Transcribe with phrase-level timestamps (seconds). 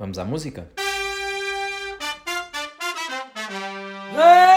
[0.00, 0.66] Vamos à música?
[4.16, 4.49] Get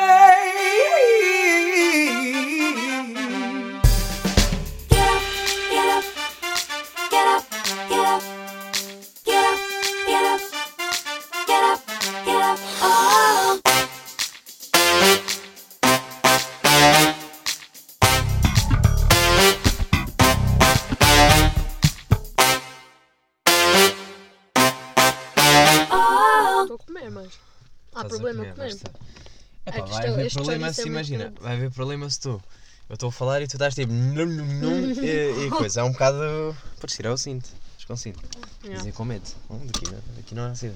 [30.33, 31.33] Este problema se é muito imagina.
[31.39, 32.41] Vai haver problema se tu.
[32.89, 33.91] Eu estou a falar e tu estás tipo.
[33.93, 35.81] Num, num, num, e, e coisa.
[35.81, 36.55] É um bocado.
[36.79, 37.45] Podes tirar o cinto.
[37.71, 38.19] Estás com cinto.
[38.63, 38.77] Yeah.
[38.79, 39.25] Dizer com medo.
[39.49, 40.73] Hum, Daqui, não- daqui não há assim.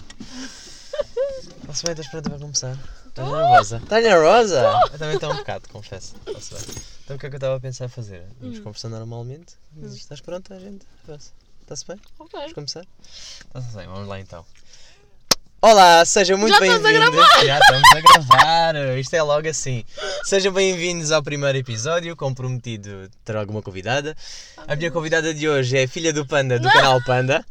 [1.61, 2.77] Está-se bem, estás pronta para começar?
[3.07, 3.77] Estás nervosa?
[3.77, 4.61] Estás nervosa?
[4.93, 6.16] Eu também estou um bocado, confesso.
[6.25, 6.75] Está-se bem.
[7.03, 8.21] Então o que é que eu estava a pensar fazer?
[8.21, 8.35] Hum.
[8.41, 9.55] Vamos conversar normalmente.
[9.75, 10.85] Mas Estás pronta, gente?
[11.61, 11.97] Está-se bem?
[12.19, 12.39] Ok.
[12.39, 12.85] Vamos começar?
[13.45, 14.45] Está-se bem, vamos lá então.
[15.61, 17.25] Olá, sejam muito Já estás a bem-vindos.
[17.43, 18.97] Já estamos a gravar.
[19.00, 19.83] Isto é logo assim.
[20.23, 22.16] Sejam bem-vindos ao primeiro episódio.
[22.16, 24.16] Como prometido, terá alguma convidada.
[24.67, 27.44] A minha convidada de hoje é a filha do Panda, do canal Panda.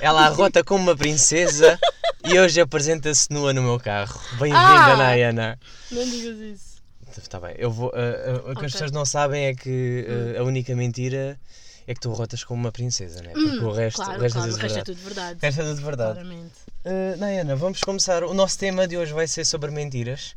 [0.00, 1.78] Ela arrota como uma princesa
[2.24, 4.20] e hoje apresenta-se nua no meu carro.
[4.40, 4.96] Bem-vinda, Ah!
[4.96, 5.58] Nayana.
[5.92, 6.76] Não digas isso.
[7.16, 7.90] Está bem, eu vou.
[7.94, 8.66] ah, ah, o que Ok.
[8.66, 10.04] as pessoas não sabem é que
[10.36, 11.38] ah, a única mentira
[11.86, 13.30] é que tu arrotas como uma princesa, né?
[13.32, 15.38] Porque o resto, claro, o resto claro, é o tudo resto é tudo verdade.
[15.38, 16.14] O resto é tudo verdade.
[16.14, 16.54] Claramente.
[16.84, 18.24] Uh, Nayana, vamos começar.
[18.24, 20.34] O nosso tema de hoje vai ser sobre mentiras.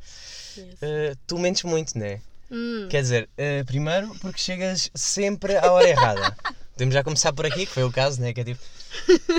[0.58, 0.74] Yes.
[0.74, 2.22] Uh, tu mentes muito, né?
[2.52, 6.36] Hum, Quer dizer, uh, primeiro porque chegas sempre à hora errada.
[6.74, 8.32] Podemos já começar por aqui, que foi o caso, né?
[8.32, 8.62] Que é tipo.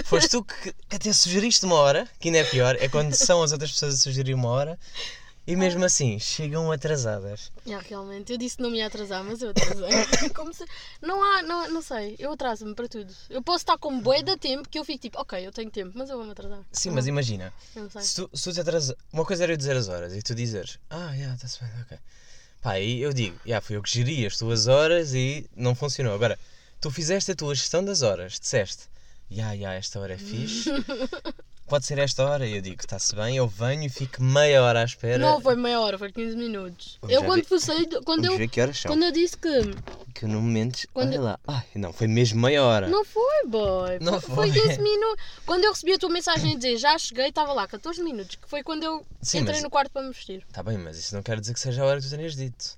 [0.05, 3.42] Foste tu que, que até sugeriste uma hora, que ainda é pior, é quando são
[3.42, 4.78] as outras pessoas a sugerir uma hora
[5.50, 7.50] e mesmo assim chegam atrasadas.
[7.66, 8.30] yeah, realmente.
[8.30, 10.30] Eu disse que não me ia atrasar, mas eu atrasei.
[10.32, 10.64] Como se...
[11.02, 12.14] Não há, não, não sei.
[12.20, 13.12] Eu atraso-me para tudo.
[13.28, 15.90] Eu posso estar com bué de tempo que eu fico tipo, ok, eu tenho tempo,
[15.96, 16.60] mas eu vou-me atrasar.
[16.70, 18.02] Sim, mas imagina, não sei.
[18.02, 18.94] se tu, se tu te atrasas.
[19.12, 21.98] Uma coisa era eu dizer as horas e tu dizeres, ah, já, está-se bem, ok.
[22.62, 26.14] Pá, aí eu digo, já, fui eu que geri as tuas horas e não funcionou.
[26.14, 26.38] Agora,
[26.80, 28.84] tu fizeste a tua gestão das horas, disseste,
[29.28, 30.70] já, já, esta hora é fixe,
[31.70, 34.81] pode ser esta hora, e eu digo, está-se bem, eu venho e fico meia hora
[34.81, 35.16] à espera.
[35.19, 36.98] Não foi meia hora, foi 15 minutos.
[37.00, 38.32] Vamos eu quando ver- fui sair, do- quando eu,
[38.86, 39.48] quando eu disse que
[40.12, 42.88] Que no momento, Quando- olha lá, ai, não, foi mesmo meia hora.
[42.88, 43.98] Não foi, boy.
[44.00, 44.50] Não foi.
[44.50, 44.60] foi.
[44.60, 45.25] 15 minutos.
[45.47, 48.48] Quando eu recebi a tua mensagem a dizer já cheguei, estava lá 14 minutos, que
[48.48, 50.44] foi quando eu Sim, entrei mas- no quarto para me vestir.
[50.48, 52.76] Está bem, mas isso não quer dizer que seja a hora que tu tenhas dito.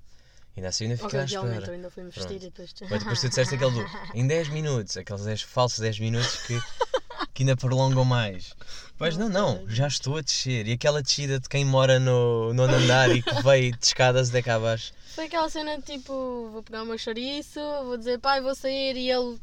[0.55, 1.41] Ainda assim ainda fiquei Ok, à espera.
[1.43, 2.35] realmente, eu ainda fui me vestir Pronto.
[2.43, 2.73] e depois.
[2.81, 6.53] Mas depois tu disseste aquele do em 10 minutos, aqueles 10 falsos 10 minutos que,
[7.33, 8.55] que ainda prolongam mais.
[8.97, 10.67] Pois não, não, já estou a descer.
[10.67, 14.55] E aquela descida de quem mora no nono andar e que veio de escadas cá
[14.55, 14.93] abaixo.
[15.15, 18.95] Foi aquela cena de tipo, vou pegar o meu chouriço, vou dizer pai, vou sair
[18.95, 19.37] e ele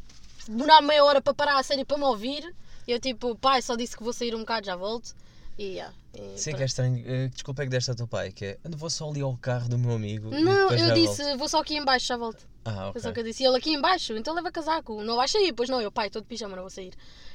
[0.49, 2.55] demorar meia hora para parar a série para me ouvir.
[2.87, 5.15] E eu tipo, pai, só disse que vou sair um bocado, já volto.
[5.59, 7.05] E yeah, e Sim, que é estranho.
[7.07, 9.37] Eh, Desculpa é que deste ao teu pai, que é eu vou só ali ao
[9.37, 10.31] carro do meu amigo.
[10.31, 12.49] Não, eu disse, volto." vou só aqui em baixo, já volto.
[12.65, 13.15] Ah, Foi só ok.
[13.15, 15.69] que eu disse, e ele aqui em baixo, então leva casaco, não vais sair, pois
[15.69, 16.93] não, eu pai, estou de pijama, não vou sair.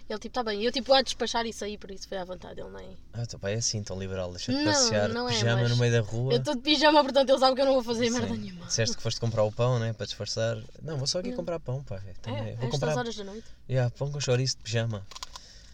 [0.08, 2.24] Ele tipo, tá bem, e eu tipo, a despachar e sair, por isso foi à
[2.24, 2.96] vontade, ele nem...
[3.12, 4.30] Ah, teu pai é assim, tão liberal.
[4.30, 6.34] Deixa-te Não, passear não é, pijama mas no meio da rua.
[6.34, 8.20] Eu estou de pijama, portanto ele sabe que eu não vou fazer Sim.
[8.20, 8.66] merda nenhuma.
[8.68, 9.94] Disseste que foste comprar o pão, né?
[9.94, 10.62] Para disfarçar.
[10.84, 12.00] Não, vou só aqui comprar pão, pai.
[12.22, 12.52] Também.
[12.52, 13.48] É, vou comprar horas da noite.
[13.68, 15.06] Yeah, pão com chouriço de pijama.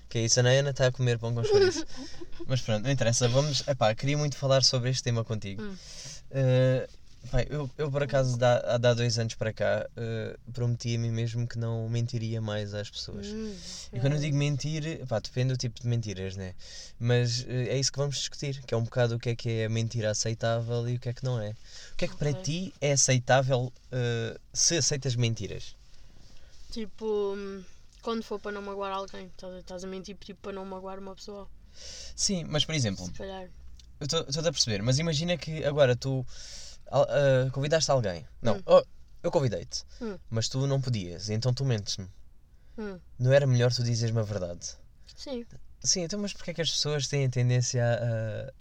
[0.08, 1.86] Que é isso, a Nayana está a comer pão com chouriço.
[2.48, 3.68] Mas pronto, não interessa, vamos.
[3.68, 5.62] Epá, queria muito falar sobre este tema contigo.
[5.62, 5.76] Hum.
[6.32, 6.88] Eh,
[7.50, 11.12] eu, eu por acaso, dá, há dá dois anos para cá, eh, prometi a mim
[11.12, 13.28] mesmo que não mentiria mais às pessoas.
[13.28, 13.56] Hum,
[13.94, 16.54] E quando eu digo mentir, pá, depende do tipo de mentiras, né?
[17.00, 19.50] Mas eh, é isso que vamos discutir, que é um bocado o que é que
[19.50, 21.52] é a mentira aceitável e o que é que não é.
[21.94, 22.44] O que é que para Ok.
[22.44, 25.76] ti é aceitável eh, se aceitas mentiras?
[26.72, 27.64] Tipo, hum,
[28.02, 31.00] quando for para não magoar alguém, estás a- estás a mentir tipo, para não magoar
[31.00, 31.48] uma pessoa,
[32.16, 33.48] Sim, mas por exemplo, se calhar.
[34.00, 36.26] Eu estou a perceber, mas imagina que agora tu
[36.92, 38.26] ah, convidaste alguém.
[38.42, 38.62] Não, Hum.
[38.66, 38.84] oh,
[39.24, 40.18] eu convidei-te, Hum.
[40.30, 42.08] mas tu não podias, então tu mentes-me.
[42.78, 44.76] Hum, Não era melhor tu dizeres-me a verdade?
[45.16, 45.46] sim.
[45.84, 48.54] Sim, então, mas porquê é que as pessoas têm a tendência a.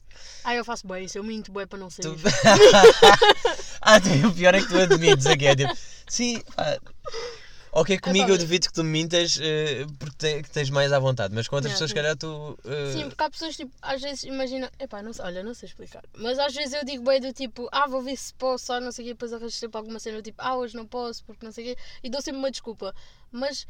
[0.43, 2.05] Ah, eu faço bem isso, eu minto bem para não sair.
[2.05, 2.17] Tu...
[3.83, 5.47] ah, o pior é que tu admites aqui.
[5.47, 5.75] É tipo,
[6.09, 6.79] sim, pá.
[7.73, 10.93] Ok, comigo pá, eu mas- duvido que tu mintas eh, porque te- que tens mais
[10.93, 12.59] à vontade, mas com outras Yeah, pessoas, se calhar, tu.
[12.65, 15.69] eh, Sim, porque há pessoas tipo, às vezes imagina, epá, não sei, olha, não sei
[15.69, 18.81] explicar, mas às vezes eu digo bem do tipo, ah, vou ver se posso, ou
[18.81, 21.45] não sei o quê, depois arranjo sempre alguma cena, tipo, ah, hoje não posso, porque
[21.47, 22.93] não sei o quê, e dou sempre uma desculpa,
[23.31, 23.65] mas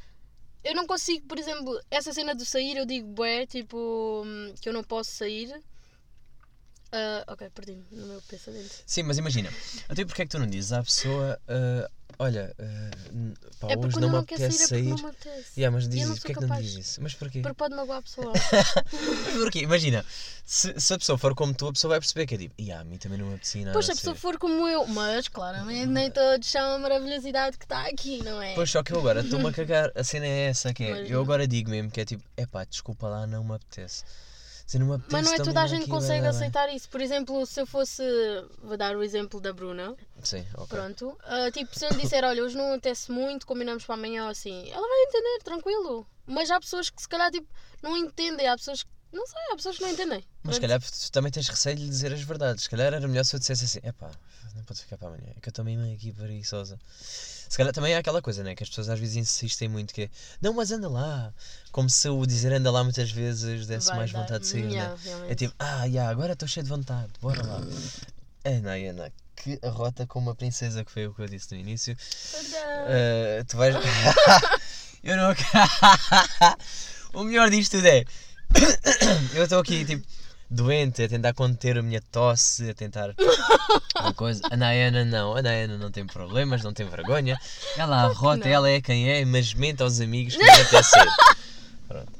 [0.64, 4.68] eu não consigo, por exemplo, essa cena do sair, eu digo bué, tipo, hum, que
[4.68, 5.54] eu não posso sair.
[6.92, 8.82] Ah, ok, perdi-me no meu pensamento.
[8.84, 9.48] Sim, mas imagina,
[9.88, 11.90] até porque é que tu não dizes à pessoa, ah,
[12.24, 12.54] olha,
[13.12, 14.98] n- pá, é porque hoje quando não eu me não apetece sair é porque não
[14.98, 15.60] me apetece.
[15.60, 17.02] Yeah, mas diz não isso, sou porquê que não diz isso?
[17.02, 17.40] Mas porquê?
[17.42, 18.32] Porque pode magoar a pessoa.
[18.32, 19.58] Mas porquê?
[19.60, 20.04] Imagina,
[20.44, 22.82] se, se a pessoa for como tu, a pessoa vai perceber que é tipo, yeah,
[22.82, 23.72] a mim também não me apetecia nada.
[23.74, 27.56] Pois se a pessoa sair." for como eu, mas claramente nem todos são a maravilhosidade
[27.58, 28.54] que está aqui, não é?
[28.54, 31.10] Pois só que eu agora estou-me a cagar, a cena é essa que é, Mas
[31.10, 31.22] eu não.
[31.22, 34.04] agora digo mesmo que é tipo, epá, desculpa lá, não me apetece.
[34.78, 36.36] Apetece Mas não é toda a gente aqui, consegue dar bem.
[36.36, 36.88] aceitar isso.
[36.88, 38.02] Por exemplo, se eu fosse.
[38.62, 39.96] Vou dar o exemplo da Bruna.
[40.22, 40.66] Sim, ok.
[40.68, 41.16] Pronto.
[41.24, 44.30] Ah, tipo, se eu lhe disser, olha, hoje não acontece muito, combinamos para amanhã ou
[44.30, 46.06] assim, ela vai entender, tranquilo.
[46.26, 47.48] Mas há pessoas que se calhar tipo,
[47.82, 48.46] não entendem.
[48.46, 48.90] Há pessoas que.
[49.12, 50.22] Não sei, há pessoas que não entendem.
[50.42, 52.64] Mas se calhar tu também tens receio de lhe dizer as verdades.
[52.64, 54.10] Se calhar era melhor se eu dissesse assim: epá,
[54.54, 55.24] não podes ficar para amanhã.
[55.36, 56.78] É que eu estou mesmo aqui preguiçosa.
[57.00, 58.54] Se calhar também é aquela coisa, né?
[58.54, 60.10] Que as pessoas às vezes insistem muito que é
[60.40, 61.34] não, mas anda lá.
[61.72, 64.70] Como se o dizer anda lá muitas vezes desse Vai mais dar- vontade de sair,
[64.70, 65.00] Yeah, né?
[65.04, 65.32] realmente.
[65.32, 67.60] É tipo, ah, yeah, agora estou cheio de vontade, bora lá.
[68.44, 71.94] Ana, Ana, que arrota com uma princesa que foi o que eu disse no início.
[71.94, 73.74] Uh, tu vais.
[75.02, 75.34] eu não.
[77.14, 78.04] o melhor disto tudo é.
[79.34, 80.06] eu estou aqui, tipo,
[80.50, 83.14] doente, a tentar conter a minha tosse, a tentar.
[84.00, 84.42] Uma coisa.
[84.50, 87.38] A Nayana não, a Nayana não tem problemas, não tem vergonha.
[87.76, 88.52] Ela arrota, não.
[88.54, 91.10] ela é quem é, mas mente aos amigos que não até cedo.
[91.88, 92.12] Pronto.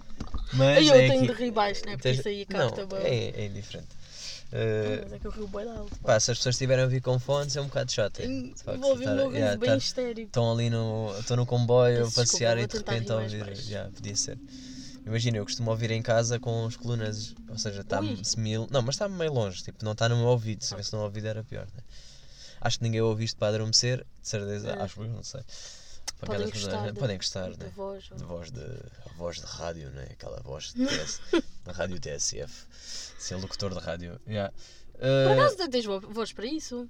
[0.53, 1.93] Mas Aí eu é tenho aqui- de rir baixo, né?
[1.93, 3.05] Porque tens- isso aí Não, capta bem.
[3.07, 3.89] é, é indiferente.
[4.53, 5.97] Uh, Mas é que eu rio bem alto.
[6.03, 8.21] pá, se as pessoas estiverem a ouvir com fones é um bocado chato.
[8.21, 10.27] Hum, De facto, Vou ouvir estar- riso yeah, bem estar- histérico.
[10.27, 11.13] estão ali no.
[11.37, 13.55] No comboio a Peço passear desculpa, e de repente a ouvir.
[13.57, 14.37] Já, podia ser.
[15.11, 18.01] Imagina, eu costumo ouvir em casa com as colunas, ou seja, está
[18.37, 18.69] mil.
[18.71, 20.65] Não, mas está meio longe, tipo, não está no meu ouvido.
[20.65, 21.83] Se fosse no meu ouvido era pior, né?
[22.61, 24.83] Acho que ninguém ouve isto para adormecer, de certeza, É.
[24.83, 25.41] acho que eu não sei.
[26.19, 27.73] Para Podem gostar de- Podem gostar, De né?
[27.75, 28.05] voz.
[28.05, 28.61] De voz de.
[29.17, 30.07] Voz de rádio, né?
[30.13, 31.21] Aquela voz de TS,
[31.65, 32.67] da rádio TSF.
[33.19, 34.21] Ser locutor de rádio.
[34.29, 34.53] Yeah.
[34.93, 36.87] Por Uh, acaso tens vo- voz para isso?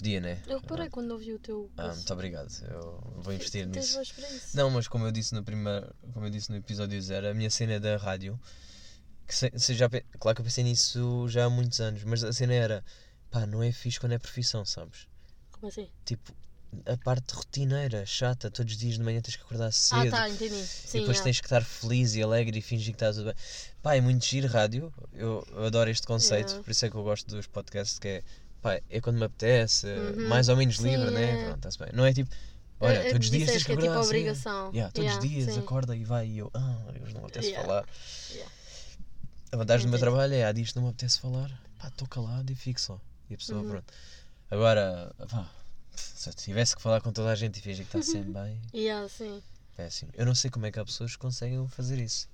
[0.00, 0.42] Podia, né?
[0.46, 1.70] Eu reparei quando ouvi o teu.
[1.76, 2.48] Ah, muito obrigado.
[2.68, 4.14] Eu vou investir Tens nisso.
[4.14, 4.56] para isso?
[4.56, 7.50] Não, mas como eu disse no primeiro, como eu disse no episódio zero, a minha
[7.50, 8.40] cena da rádio,
[9.26, 9.88] que se, se já,
[10.18, 12.84] claro que eu pensei nisso já há muitos anos, mas a cena era,
[13.30, 15.06] pá, não é fixe quando é profissão, sabes?
[15.52, 15.88] Como assim?
[16.04, 16.34] Tipo,
[16.86, 20.28] a parte rotineira, chata, todos os dias de manhã tens que acordar Ah, cedo, tá,
[20.28, 20.54] entendi.
[20.54, 21.24] e Sim, depois yeah.
[21.24, 23.34] tens que estar feliz e alegre e fingir que está tudo bem.
[23.82, 26.64] Pá, é muito giro rádio, eu, eu adoro este conceito, Yeah.
[26.64, 28.22] por isso é que eu gosto dos podcasts, que é,
[28.62, 30.28] pá, é quando me apetece, Uhum.
[30.28, 31.32] mais ou menos Sim, livre, né?
[31.32, 31.36] é.
[31.36, 31.88] Pronto, está-se bem.
[31.92, 32.30] Não é tipo,
[32.80, 34.70] olha, É, é, todos os dias tens que que é tipo acordar obrigação.
[34.72, 35.60] Yeah, todos Yeah, os dias sim.
[35.60, 37.66] acorda e vai e eu, ah, hoje não me apetece Yeah.
[37.66, 37.88] falar.
[38.30, 38.52] Yeah.
[39.52, 42.50] A vantagem do meu trabalho é, há dias não me apetece falar, pá, estou calado
[42.52, 43.00] e fico só.
[43.28, 43.66] E a pessoa, Uhum.
[43.68, 43.92] pronto.
[44.50, 45.48] Agora, pá,
[45.94, 48.60] se eu tivesse que falar com toda a gente e fingir que está sempre bem,
[48.72, 49.42] Yeah, sim.
[49.76, 50.12] péssimo.
[50.14, 52.28] Eu não sei como é que há pessoas que conseguem fazer isso.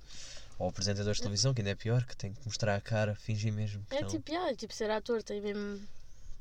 [0.59, 3.53] Ou apresentadores de televisão, que ainda é pior, que tem que mostrar a cara, fingir
[3.53, 5.79] mesmo que É tipo, yeah, tipo, ser ator tem mesmo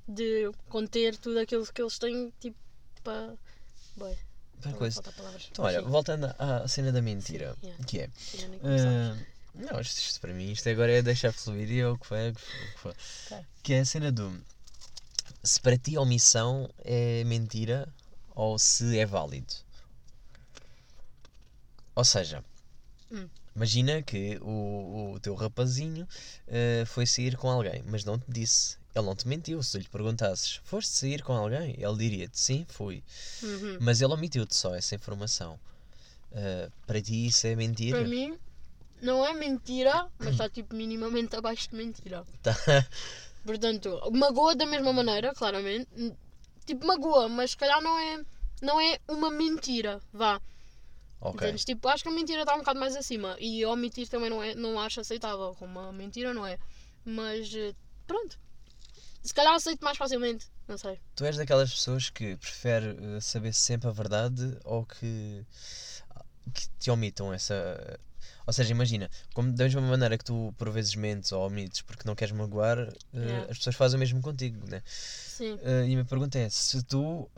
[0.09, 2.57] de conter tudo aquilo que eles têm, tipo,
[3.03, 3.35] para.
[3.97, 4.17] Bem,
[4.75, 5.03] coisa.
[5.51, 7.85] Então, olha, sim, voltando à cena da mentira, Sim, yeah.
[7.85, 8.11] que é.
[8.63, 9.17] Ah,
[9.55, 12.19] não, isto, isto para mim, isto agora é deixar fluir e é o que foi,
[12.19, 12.93] é o que foi,
[13.63, 14.39] que é a cena do.
[15.43, 17.89] Se para ti a omissão é mentira
[18.35, 19.55] ou se é válido.
[21.95, 22.45] Ou seja,
[23.11, 23.29] Hum.
[23.55, 26.07] imagina que o, o teu rapazinho
[26.49, 28.77] ah, foi sair com alguém, mas não te disse.
[28.97, 29.63] Ele não te mentiu.
[29.63, 31.77] Se lhe perguntasses, foste sair com alguém?
[31.79, 33.05] Ele diria-te, sim, fui.
[33.43, 33.77] Uhum.
[33.79, 35.61] Mas ele omitiu-te só essa informação.
[36.35, 37.99] Ah, para ti isso é mentira?
[37.99, 38.39] Para mim,
[39.03, 42.25] não é mentira, mas está tipo minimamente abaixo de mentira.
[42.43, 42.55] Tá.
[43.45, 45.89] Portanto, magoa da mesma maneira, claramente.
[46.65, 48.25] Tipo, magoa, mas se calhar não é,
[48.61, 50.41] não é uma mentira, vá.
[51.21, 51.47] Ok.
[51.47, 51.65] Entendes?
[51.65, 53.37] Tipo, acho que a mentira está um bocado mais acima.
[53.39, 55.55] E omitir também não, é, não acho aceitável.
[55.57, 56.59] Como uma mentira, não é.
[57.05, 57.73] Mas, eh,
[58.05, 58.37] pronto.
[59.27, 60.47] Se calhar aceito mais facilmente.
[60.69, 60.99] Não sei.
[61.15, 65.45] Tu és daquelas pessoas que prefere eh, saber sempre a verdade ou que,
[66.55, 67.99] que te omitam essa.
[68.47, 72.07] Ou seja, imagina, como da mesma maneira que tu por vezes mentes ou omites porque
[72.07, 73.51] não queres magoar, eh, Yeah.
[73.51, 74.83] as pessoas fazem o mesmo contigo, né?
[74.87, 75.59] Sim.
[75.63, 77.29] Eh, e a minha pergunta é: se tu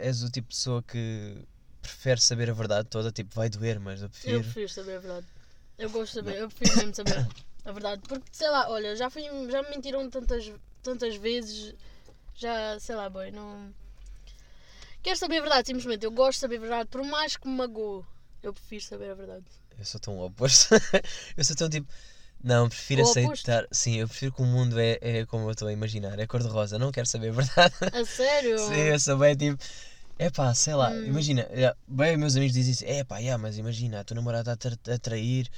[0.00, 1.44] és o tipo de pessoa que
[1.80, 4.40] prefere saber a verdade toda, tipo, vai doer, mas eu Eu prefiro.
[4.42, 5.26] prefiro saber a verdade.
[5.78, 6.36] Eu gosto de saber.
[6.38, 7.26] Eu prefiro mesmo saber
[7.64, 8.02] a verdade.
[8.08, 10.44] Porque, sei lá, olha, já, fui, já me mentiram tantas,
[10.82, 11.74] tantas vezes.
[12.34, 13.72] Já, sei lá, boi, não.
[15.02, 16.04] Quero saber a verdade, simplesmente.
[16.04, 16.88] Eu gosto de saber a verdade.
[16.88, 18.04] Por mais que me magoe,
[18.42, 19.44] eu prefiro saber a verdade.
[19.78, 20.74] Eu sou tão oposto.
[21.36, 21.88] eu sou tão tipo.
[22.42, 23.50] Não, prefiro O oposto?
[23.50, 23.66] aceitar.
[23.70, 26.78] Sim, eu prefiro que o mundo é, é como eu estou a imaginar, é cor-de-rosa.
[26.78, 27.74] Não quero saber a verdade.
[27.92, 28.58] A sério?
[28.66, 29.62] Sim, eu sou bem tipo.
[30.18, 31.06] É pá, sei lá, Hum.
[31.06, 34.52] imagina, já, bem, meus amigos dizem isso, é pá, yeah, mas imagina, a tua namorada
[34.52, 35.48] está a tra- a trair,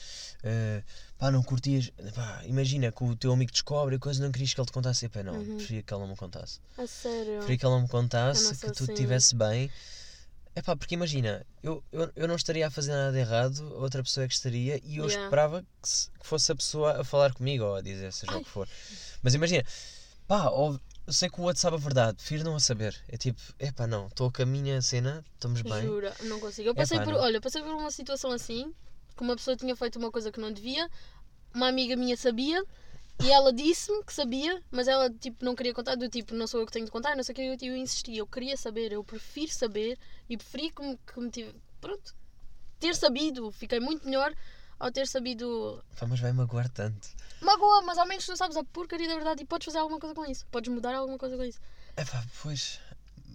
[0.42, 0.82] eh,
[1.18, 4.60] pá, não curtias, pá, imagina que o teu amigo descobre e coisa, não querias que
[4.60, 5.56] ele te contasse, e pá, não, Uhum.
[5.56, 7.34] preferia que ele não me contasse, A sério?
[7.34, 8.92] preferia que ele não me contasse, que tu assim.
[8.92, 9.70] estivesse bem,
[10.56, 14.02] É pá, porque imagina, eu, eu, eu não estaria a fazer nada de errado, outra
[14.04, 15.18] pessoa é que estaria, e eu Yeah.
[15.24, 18.42] esperava que, que fosse a pessoa a falar comigo ou a dizer, seja o Ai.
[18.44, 18.68] que for.
[19.20, 19.64] Mas imagina,
[20.28, 22.98] pá, ou- eu sei que o outro sabe a verdade, prefiro não a saber.
[23.08, 25.82] É tipo, é pá, não, estou com a minha cena, estamos bem.
[25.82, 26.68] Jura, não consigo.
[26.68, 27.20] Eu passei Epá, por, não.
[27.20, 28.72] olha, passei por uma situação assim,
[29.16, 30.88] que uma pessoa tinha feito uma coisa que não devia,
[31.54, 32.64] uma amiga minha sabia,
[33.22, 36.60] e ela disse-me que sabia, mas ela tipo não queria contar, do tipo, não sou
[36.60, 38.92] eu que tenho de contar, não sei o que, eu, eu insisti, eu queria saber,
[38.92, 42.14] eu prefiro saber e preferi que me, que me tive, pronto,
[42.80, 44.34] ter sabido, fiquei muito melhor
[44.84, 45.82] ao ter sabido.
[45.98, 47.08] Pá, mas vai magoar tanto.
[47.40, 50.14] Magoa, mas ao menos tu sabes a porcaria da verdade e podes fazer alguma coisa
[50.14, 51.58] com isso, podes mudar alguma coisa com isso.
[51.96, 52.78] É pá, pois,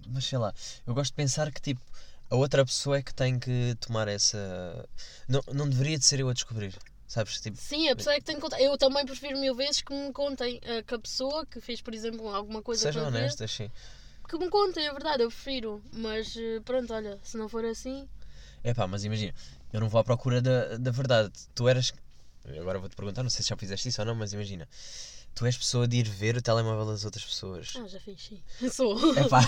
[0.07, 0.53] mas sei lá,
[0.85, 1.81] eu gosto de pensar que tipo,
[2.29, 4.87] a outra pessoa é que tem que tomar essa.
[5.27, 6.77] Não, não deveria de ser eu a descobrir,
[7.07, 7.41] sabes?
[7.41, 8.61] Tipo, Sim, a pessoa é que tem que contar.
[8.61, 11.95] Eu também prefiro mil vezes que me contem eh, que a pessoa que fez, por
[11.95, 13.71] exemplo, alguma coisa sejam honestas, sim.
[14.27, 15.81] que me contem, é verdade, eu prefiro.
[15.91, 18.07] Mas eh, pronto, olha, se não for assim.
[18.63, 19.33] É pá, mas imagina,
[19.73, 21.31] eu não vou à procura da, da verdade.
[21.55, 21.91] Tu eras.
[22.59, 24.67] Agora vou-te perguntar, não sei se já fizeste isso ou não, mas imagina.
[25.35, 27.73] Tu és pessoa de ir ver o telemóvel das outras pessoas.
[27.77, 28.41] Ah, já fiz, sim.
[28.71, 28.97] Sou.
[29.15, 29.41] É pá,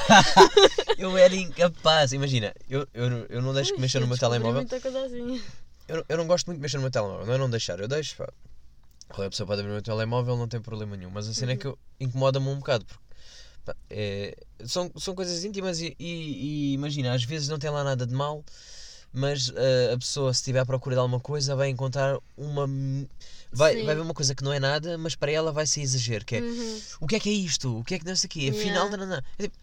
[0.98, 2.12] eu era incapaz.
[2.14, 4.54] Imagina, eu, eu, eu não deixo que mexam no eu meu telemóvel.
[4.62, 5.42] Muita coisa assim.
[5.88, 7.80] Eu, não- eu não gosto muito de mexer no meu telemóvel, não é não deixar,
[7.80, 8.30] eu deixo, pá.
[9.10, 11.10] Qualquer pessoa pode abrir o meu telemóvel, não tem problema nenhum.
[11.12, 12.86] Mas a cena é que eu incomoda-me um bocado.
[12.86, 13.02] Porque,
[13.66, 17.84] pá, é- são, são coisas íntimas e, e- e imagina, às vezes não tem lá
[17.84, 18.46] nada de mal,
[19.14, 22.68] mas eh, a pessoa, se estiver à procura de alguma coisa, vai encontrar uma.
[23.52, 23.86] Vai, Sim.
[23.86, 26.24] vai ver uma coisa que não é nada, mas para ela vai ser exagero.
[26.26, 26.82] Que é Uhum.
[27.02, 27.80] o que é que é isto?
[27.80, 28.50] O que é que não sei aqui?
[28.50, 28.98] Afinal, Yeah.
[28.98, 29.18] não, não.
[29.38, 29.58] É tipo,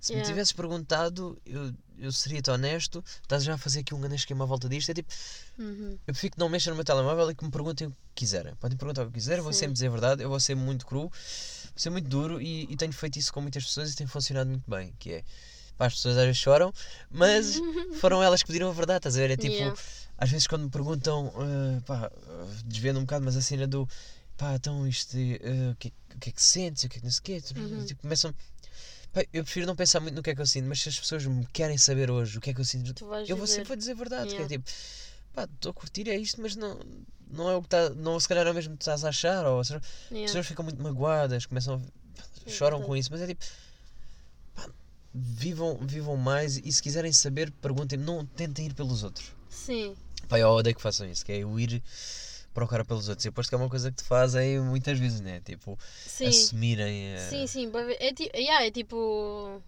[0.00, 0.28] se me Yeah.
[0.32, 3.04] tivesses perguntado, eu, eu seria-te honesto.
[3.22, 4.90] Estás já a fazer aqui um grande esquema à volta disto.
[4.90, 5.12] É tipo,
[5.58, 5.92] Uhum.
[6.06, 8.54] eu prefiro que não mexam no meu telemóvel e que me perguntem o que quiserem.
[8.56, 11.00] Podem perguntar o que quiserem, vou sempre dizer a verdade, eu vou ser muito cru,
[11.02, 11.10] vou
[11.76, 14.68] ser muito duro e, e tenho feito isso com muitas pessoas e tem funcionado muito
[14.70, 14.94] bem.
[14.98, 15.24] Que é,
[15.82, 16.72] pá, as pessoas às vezes choram,
[17.10, 17.60] mas
[18.00, 19.30] foram elas que pediram a verdade, estás a ver?
[19.32, 19.80] É tipo, Yeah.
[20.16, 22.10] às vezes quando me perguntam, ah, pá,
[22.64, 23.88] desviando um bocado, mas a cena do,
[24.36, 27.00] pá, então isto, ah, o, que, é- o que é que sentes, o que é
[27.00, 27.84] que não sei o quê, Uhum.
[27.84, 28.32] tipo, começam...
[29.12, 30.98] Pá, eu prefiro não pensar muito no que é que eu sinto, mas se as
[30.98, 32.94] pessoas me querem saber hoje o que é que eu sinto,
[33.28, 34.56] eu vou sempre dizer a verdade, que é Yeah.
[34.56, 34.70] tipo,
[35.34, 36.78] pá, estou a curtir é isto, mas não,
[37.30, 39.44] não é o que está, não se calhar é o mesmo que estás a achar,
[39.46, 39.82] ou as Yeah.
[40.10, 41.78] pessoas ficam muito magoadas, começam, a-
[42.46, 42.86] É choram verdade.
[42.88, 43.44] com isso, mas é tipo,
[45.14, 49.32] vivam, vivam mais e se quiserem saber, perguntem-me, não tentem ir pelos outros.
[49.48, 49.94] Sim.
[50.28, 51.82] Pá, eu odeio que façam isso, que é o ir
[52.54, 53.24] procurar pelos outros.
[53.24, 55.40] E aposto que é uma coisa que te fazem muitas vezes, né?
[55.40, 56.28] Tipo, Sim.
[56.28, 57.06] assumirem.
[57.14, 59.62] eh, Sim, sim, é, ti- yeah, é tipo.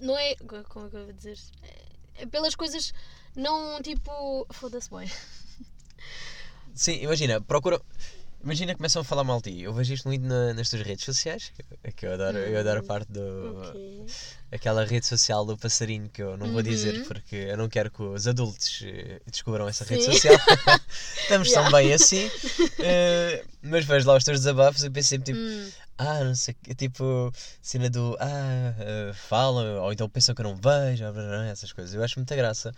[0.00, 0.34] Não é.
[0.36, 1.38] Como é que eu vou dizer?
[2.16, 2.92] É pelas coisas.
[3.34, 4.46] Não tipo.
[4.52, 5.10] Foda-se, bem.
[6.74, 7.80] Sim, imagina, procura.
[8.42, 9.62] Imagina começam a falar mal de ti.
[9.62, 11.52] Eu vejo isto muito na- nas tuas redes sociais.
[11.84, 13.60] Que, que eu, adoro, eu adoro a parte do.
[13.68, 14.06] Ok.
[14.50, 17.04] Aquela rede social do passarinho que eu não vou dizer Uhum.
[17.04, 20.12] porque eu não quero que os adultos eh, descubram essa rede Sim.
[20.12, 20.34] social.
[21.22, 21.76] Estamos tão Yeah.
[21.78, 22.30] bem assim.
[22.80, 25.38] eh, mas vejo lá os teus desabafos e pensei tipo.
[25.38, 27.30] Hum, Ah, não sei tipo,
[27.62, 31.04] cena do ah, eh, falam, ou então pensam que eu não vejo,
[31.50, 31.94] essas coisas.
[31.94, 32.72] Eu acho muita graça.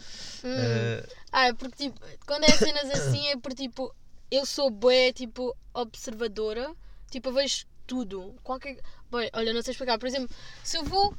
[0.44, 0.48] hum.
[0.58, 3.94] Eh, Ah, é porque tipo, quando é cenas assim é porque tipo,
[4.34, 6.74] eu sou bué, tipo, observadora,
[7.10, 8.34] tipo, eu vejo tudo.
[8.42, 8.78] Qualquer.
[9.10, 9.98] Bem, olha, não sei explicar.
[9.98, 11.14] Por exemplo, se eu vou,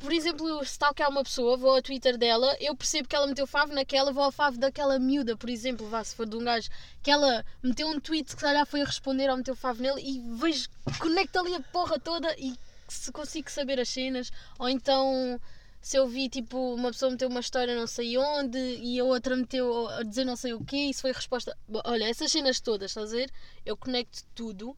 [0.00, 3.72] por exemplo, stalkear uma pessoa, vou ao Twitter dela, eu percebo que ela meteu fave
[3.72, 6.68] naquela, vou ao fave daquela miúda, por exemplo, vá, se for de um gajo,
[7.02, 10.20] que ela meteu um tweet que se calhar foi responder ou meteu fave nele e
[10.36, 10.68] vejo,
[10.98, 12.54] conecto ali a porra toda e
[12.88, 15.40] se consigo saber as cenas, ou então
[15.82, 19.34] se eu vi tipo uma pessoa meteu uma história não sei onde e a outra
[19.36, 21.58] meteu a dizer não sei o quê, isso foi a resposta.
[21.84, 23.30] Olha, essas cenas todas, estás a ver?
[23.66, 24.76] Eu conecto tudo,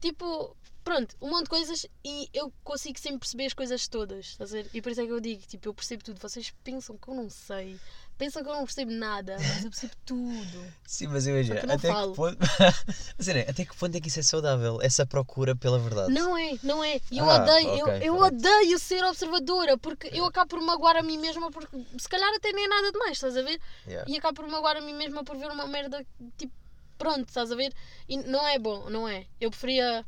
[0.00, 4.52] tipo, pronto, um monte de coisas e eu consigo sempre perceber as coisas todas, estás
[4.52, 4.70] a ver?
[4.74, 6.20] E por isso é que eu digo, tipo, eu percebo tudo.
[6.20, 7.78] Vocês pensam que eu não sei,
[8.20, 10.64] pensam que eu não percebo nada, mas eu percebo tudo.
[10.86, 12.10] sim, mas imagina, eu até falo.
[12.10, 12.38] que, ponto...
[13.16, 14.78] Mas, né, até que ponto é que isso é saudável?
[14.82, 16.12] Essa procura pela verdade.
[16.12, 17.00] Não é, não é.
[17.10, 18.34] Eu Ah, odeio, eu, ok, eu pronto.
[18.36, 22.52] odeio ser observadora, porque eu acabo por magoar a mim mesma, porque se calhar até
[22.52, 23.58] nem é nada demais, estás a ver?
[23.86, 24.10] Yeah.
[24.10, 26.04] E acabo por magoar a mim mesma por ver uma merda,
[26.36, 26.52] tipo,
[26.98, 27.72] pronto, estás a ver?
[28.08, 29.26] E não é bom, não é.
[29.40, 30.04] Eu preferia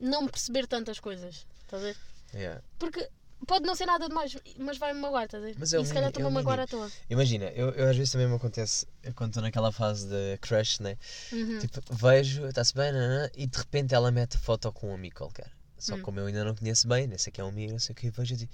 [0.00, 1.96] não perceber tantas coisas, estás a ver?
[2.34, 2.62] Yeah.
[2.78, 3.08] Porque
[3.46, 5.56] pode não ser nada demais, mas vai-me magoar, estás a ver?
[5.58, 6.90] Mas é e se calhar mínimo- é estou-me o a magoar à toa.
[7.10, 10.96] Imagina, eu, eu às vezes também me acontece, quando estou naquela fase de crush, né?
[11.32, 11.58] Uhum.
[11.58, 15.50] Tipo, vejo, está-se bem, nanã, e de repente ela mete foto com um amigo qualquer.
[15.78, 15.96] Só Hum.
[15.98, 17.92] que como eu ainda não conheço bem, nem sei que é um amigo, não sei
[17.92, 18.52] o que, vejo e digo,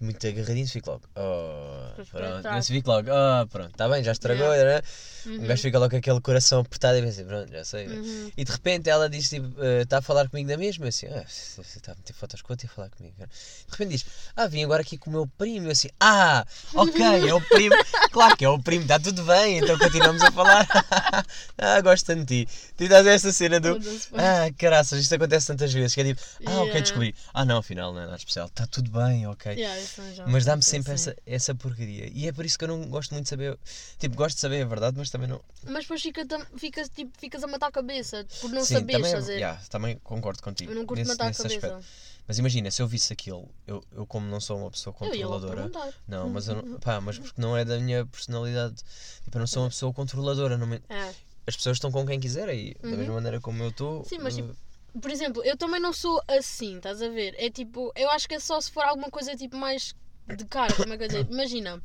[0.00, 1.02] muito agarradinhos, fico logo.
[1.16, 2.42] Oh, pronto.
[2.42, 2.68] trás.
[2.70, 4.80] Eu fico logo, oh, pronto, está bem, já estragou, né?
[5.26, 7.86] Um gajo fica logo com aquele coração apertado e pensa, pronto, já sei.
[7.86, 7.96] né?
[7.96, 8.30] Uhum.
[8.36, 11.24] E de repente ela diz, tipo, está a falar comigo da mesma, eu assim, ah,
[11.26, 13.14] você está a meter fotos com outra e a falar comigo.
[13.18, 17.28] cara." De repente diz, ah, vim agora aqui com o meu primo, assim, ah, ok,
[17.28, 17.74] é o primo,
[18.10, 20.66] claro que é o primo, está tudo bem, então continuamos a falar.
[21.58, 22.52] ah, gosto tanto de ti.
[22.76, 23.78] Tu estás essa cena do,
[24.14, 26.80] ah, caraças, isto acontece tantas vezes, que é tipo, ah, ok, Yeah.
[26.80, 27.14] descobri.
[27.34, 29.52] Ah, não, afinal não é nada especial, está tudo bem, ok.
[29.52, 29.80] Yeah,
[30.26, 32.08] Mas dá-me sempre essa, essa porcaria.
[32.12, 33.58] E é por isso que eu não gosto muito de saber.
[33.98, 35.40] Tipo, gosto de saber a verdade, mas também não.
[35.64, 36.22] Mas depois fica,
[36.56, 39.34] ficas, tipo, ficas a matar a cabeça por não Sim, saberes também, é fazer.
[39.34, 40.70] yeah, também concordo contigo.
[40.72, 41.46] Eu não curto nesse- matar a cabeça.
[41.66, 41.84] aspecto.
[42.26, 45.70] Mas imagina, se eu visse aquilo, eu, eu como não sou uma pessoa controladora.
[46.06, 48.76] Não, mas eu não, pá, mas porque não é da minha personalidade.
[49.24, 50.58] Tipo, eu não sou uma pessoa controladora.
[50.58, 51.10] Não me- É.
[51.46, 52.96] As pessoas estão com quem quiserem e da Uhum.
[52.98, 54.04] mesma maneira como eu estou.
[54.04, 54.54] Sim, mas eh, tipo,
[54.98, 57.34] por exemplo, eu também não sou assim, estás a ver?
[57.38, 59.94] É tipo, eu acho que é só se for alguma coisa tipo mais
[60.26, 61.26] de cara, como é que eu dizer?
[61.30, 61.82] Imagina,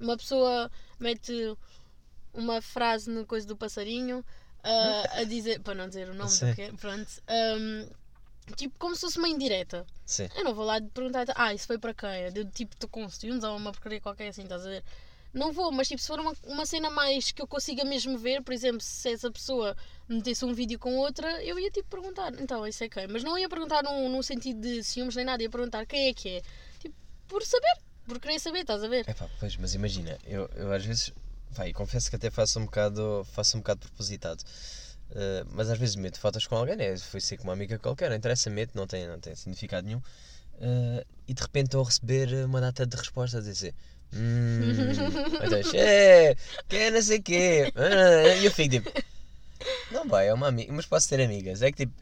[0.00, 1.56] uma pessoa mete
[2.32, 4.24] uma frase no coisa do passarinho
[4.62, 6.46] ah, a dizer, para não dizer o nome, Sim.
[6.46, 7.86] porque, pronto, ahm,
[8.56, 9.86] tipo como se fosse uma indireta.
[10.04, 10.28] Sim.
[10.34, 12.08] Eu não vou lá perguntar, ah, isso foi para quem?
[12.08, 14.84] É de tipo, com ciúmes ou uma porcaria qualquer assim, estás a ver?
[15.34, 18.40] Não vou, mas tipo, se for uma, uma cena mais que eu consiga mesmo ver,
[18.42, 19.76] por exemplo, se essa pessoa
[20.08, 23.08] metesse um vídeo com outra, eu ia tipo perguntar, então, isso é quem?
[23.08, 26.14] Mas não ia perguntar num, num sentido de ciúmes nem nada, ia perguntar quem é
[26.14, 26.42] que é.
[26.78, 26.94] Tipo,
[27.26, 27.76] por saber,
[28.06, 29.04] por querer saber, estás a ver?
[29.08, 31.12] É pá, pois, mas imagina, eu, eu às vezes,
[31.66, 34.44] e confesso que até faço um bocado, faço um bocado propositado.
[35.14, 36.96] Eh, mas às vezes meto fotos com alguém, né?
[36.96, 40.02] Foi ser com uma amiga qualquer, não interessa, meto, não tem, não tem significado nenhum.
[40.60, 43.74] Eh, e de repente estou a receber uma data de respostas a dizer.
[44.16, 44.60] Hum,
[45.44, 46.36] então, é,
[46.68, 47.72] que é não sei o quê.
[47.76, 48.90] Ah, E eu fico tipo,
[49.90, 51.62] não vai, é uma amiga, mas posso ter amigas.
[51.62, 51.92] É que tipo,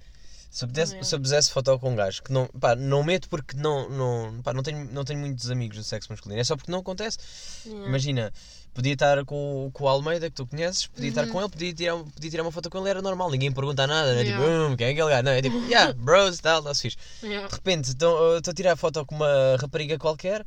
[0.51, 1.03] se eu, pudesse, É.
[1.03, 4.43] se eu pusesse foto com um gajo que não, pá, não meto porque não, não,
[4.43, 7.17] pá, não, tenho, não tenho muitos amigos do sexo masculino, é só porque não acontece.
[7.65, 7.89] Yeah.
[7.89, 8.33] Imagina,
[8.75, 11.97] podia estar com, com o Almeida que tu conheces, podia estar com ele, podia tirar,
[11.97, 14.67] podia tirar uma foto com ele, era normal, ninguém pergunta nada, não é tipo, Yeah.
[14.69, 15.23] hum, quem é aquele gajo?
[15.23, 16.97] Não, é tipo, yeah, bros, tal, está-se fixe.
[17.23, 17.49] Yeah.
[17.49, 20.45] De repente, estou estou a tirar foto com uma rapariga qualquer,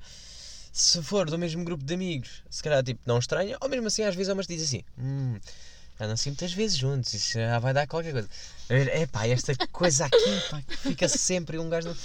[0.76, 4.04] se for do mesmo grupo de amigos, se calhar tipo, não estranha, ou mesmo assim
[4.04, 5.40] às vezes umas diz assim, hum,
[5.98, 8.30] andam assim muitas vezes juntos, isso já vai dar qualquer coisa.
[8.68, 11.96] É pá, esta coisa aqui, pá, fica sempre um gajo.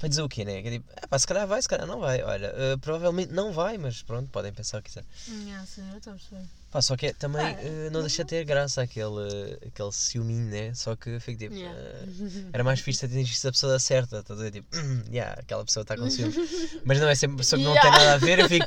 [0.00, 0.60] Vai dizer o quê, né?
[0.60, 2.22] É tipo, é pá, se calhar vai, se calhar não vai.
[2.22, 5.04] Olha, eh, provavelmente não vai, mas pronto, podem pensar o que quiser.
[5.26, 6.42] Yeah, sim, eu estou a.
[6.74, 10.50] Pá, só que é, também Ah, eh, não deixa de ter graça aquele, aquele ciúminho,
[10.50, 10.74] né?
[10.74, 11.78] Só que fico tipo, Yeah.
[11.78, 14.50] eh, era mais fixe se atingisse a pessoa certa, estás a ver?
[14.50, 16.34] Tipo, "Hum, yeah, aquela pessoa está com ciúme.
[16.84, 17.96] Mas não é sempre pessoa que não tem Yeah.
[18.04, 18.66] nada a ver, eu fico,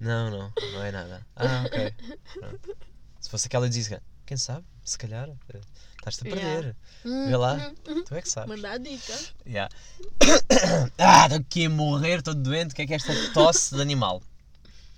[0.00, 1.24] não, não, não é nada.
[1.36, 1.94] Ah, ok.
[2.40, 2.76] Pronto.
[3.20, 5.60] Se fosse aquela que dizia, quem sabe, se calhar, eh,
[5.98, 6.54] estás-te a Yeah.
[6.54, 6.76] perder.
[7.04, 7.72] Vê lá,
[8.04, 8.48] tu é que sabes.
[8.50, 9.16] Mandar a dica.
[9.46, 9.72] Yeah.
[10.98, 12.72] ah, estou aqui a morrer, estou doente.
[12.72, 14.20] O que é que é esta tosse de animal?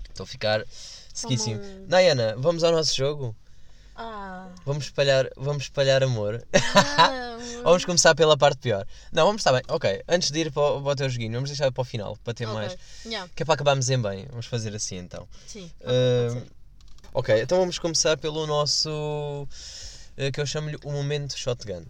[0.08, 0.64] Estou a ficar
[1.18, 1.58] sequíssimo.
[1.60, 3.34] Como Diana, vamos ao nosso jogo?
[3.98, 6.44] Ah, Vamos espalhar, vamos espalhar amor.
[6.74, 8.86] ah vamos começar pela parte pior?
[9.10, 9.62] Não, vamos estar bem.
[9.68, 12.16] Ok, antes de ir para o, para o teu joguinho, vamos deixar para o final,
[12.22, 12.54] para ter ok.
[12.54, 12.76] mais.
[13.06, 14.26] Yeah, Que é para acabarmos em bem.
[14.28, 15.26] Vamos fazer assim então.
[15.46, 15.70] sim.
[15.80, 16.42] Ser.
[17.14, 19.48] ok, então vamos começar pelo nosso.
[20.18, 21.82] eh, que eu chamo-lhe o momento shotgun.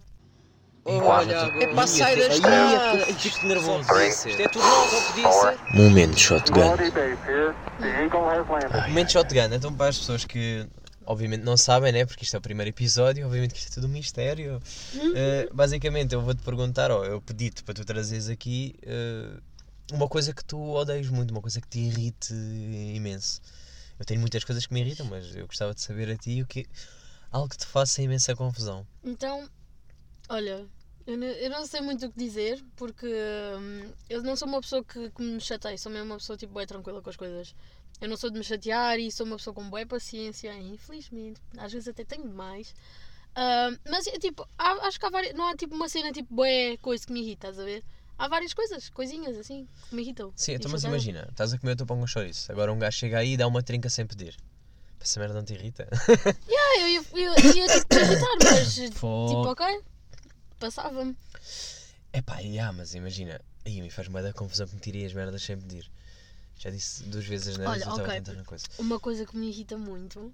[0.89, 3.05] Olha, é para sair da estrada.
[3.13, 3.93] Fico nervoso.
[3.99, 5.59] Isto é tudo novo, podia ser.
[5.73, 6.59] Momento shotgun.
[6.61, 6.93] Landed.
[8.87, 10.65] Momento shotgun, então para as pessoas que
[11.05, 12.05] obviamente não sabem, né?
[12.05, 14.61] Porque isto é o primeiro episódio, obviamente que isto é tudo um mistério.
[15.15, 19.39] Eh, basicamente, eu vou-te perguntar, ou eu pedi-te para tu trazeres aqui eh,
[19.91, 23.41] uma coisa que tu odeias muito, uma coisa que te irrite imenso.
[23.99, 26.45] Eu tenho muitas coisas que me irritam, mas eu gostava de saber a ti o
[26.45, 26.65] que
[27.31, 28.85] algo que te faça imensa confusão.
[29.03, 29.49] Então,
[30.29, 30.65] olha,
[31.07, 34.61] eu não, eu não sei muito o que dizer porque hum, eu não sou uma
[34.61, 37.55] pessoa que, que me chateia, sou mesmo uma pessoa tipo bem tranquila com as coisas.
[37.99, 41.71] Eu não sou de me chatear e sou uma pessoa com boa paciência, infelizmente, às
[41.73, 42.75] vezes até tenho demais.
[43.35, 46.33] Ah, mas é tipo, há- acho que há várias, não há tipo uma cena tipo
[46.33, 47.83] boé coisa que me irrita, estás a ver?
[48.17, 50.31] Há várias coisas, coisinhas assim, que me irritam.
[50.35, 52.97] Sim, então, mas imagina, estás a comer o teu pão com chouriço, agora um gajo
[52.97, 54.35] chega aí e dá uma trinca sem pedir.
[54.99, 55.87] Essa merda não te irrita?
[55.91, 59.81] Ah, eu ia, eu ia tipo irritar, mas tipo, ok,
[60.57, 61.15] passava-me.
[62.13, 65.57] Epá, yeah, mas imagina, aí me faz da confusão que me tirei as merdas sem
[65.57, 65.89] pedir.
[66.57, 68.13] Já disse duas vezes as neiras Olha, eu estava ok.
[68.13, 68.65] a tentar uma coisa.
[68.79, 70.33] Uma coisa que me irrita muito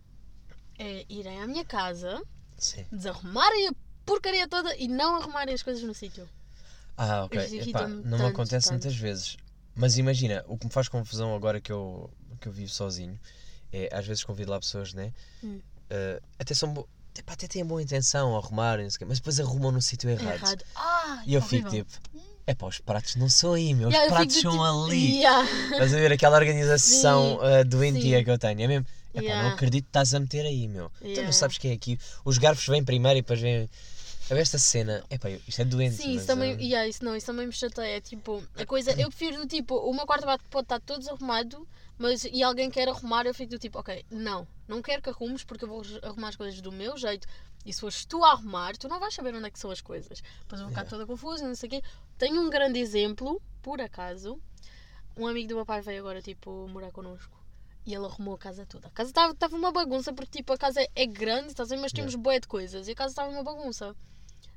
[0.79, 2.21] é irem à minha casa,
[2.57, 2.85] Sim.
[2.91, 3.73] desarrumarem a
[4.05, 6.27] porcaria toda e não arrumarem as coisas no sítio.
[6.95, 7.59] Ah, ok.
[7.59, 8.83] Epá, não me acontece tanto.
[8.83, 9.37] muitas vezes.
[9.75, 12.09] Mas imagina, o que me faz confusão agora que eu,
[12.39, 13.19] que eu vivo sozinho
[13.71, 15.11] é às vezes convido lá pessoas, né?
[15.43, 15.59] Hum.
[15.89, 16.87] Eh, até são.
[17.17, 20.35] Epá, até têm boa intenção a arrumar, mas depois arrumam no sítio É errado.
[20.35, 20.63] errado.
[20.75, 21.85] Ah, E eu é fico horrível.
[21.85, 23.87] tipo, É pá, os pratos não são aí, meu.
[23.89, 25.17] Os Yeah, pratos são tipo, ali.
[25.17, 25.49] yeah.
[25.71, 28.23] Estás a ver aquela organização Sim, uh, doentia sim.
[28.23, 28.61] que eu tenho?
[28.61, 28.85] É mesmo.
[29.13, 29.53] É pá, não Yeah.
[29.53, 30.89] acredito que estás a meter aí, meu.
[30.99, 31.23] Tu Yeah.
[31.23, 31.97] não sabes quem é aqui.
[32.25, 33.69] Os garfos vêm primeiro e depois vêm.
[34.29, 35.03] A ver esta cena.
[35.09, 35.95] É pá, isto é doente.
[35.97, 37.97] Sim, isso também, uh, yeah, isso não, isso também me chateia.
[37.97, 41.67] É tipo, a coisa, eu prefiro do tipo, o meu quarto pode estar todo desarrumado,
[41.97, 45.43] mas e alguém quer arrumar, eu fico do tipo, ok, não, não quero que arrumes
[45.43, 47.27] porque eu vou arrumar as coisas do meu jeito.
[47.65, 49.79] E se fores tu a arrumar, tu não vais saber onde é que são as
[49.79, 50.21] coisas.
[50.41, 50.89] Depois eu vou ficar Yeah.
[50.89, 51.81] toda confusa, não sei o quê.
[52.17, 54.37] Tenho um grande exemplo, por acaso.
[55.15, 57.41] Um amigo do meu pai veio agora, tipo, morar connosco.
[57.85, 58.87] E ele arrumou a casa toda.
[58.87, 61.81] A casa estava uma bagunça, porque tipo, a casa é grande, estás a ver?
[61.81, 62.87] mas temos bué de coisas.
[62.87, 63.95] E a casa estava uma bagunça.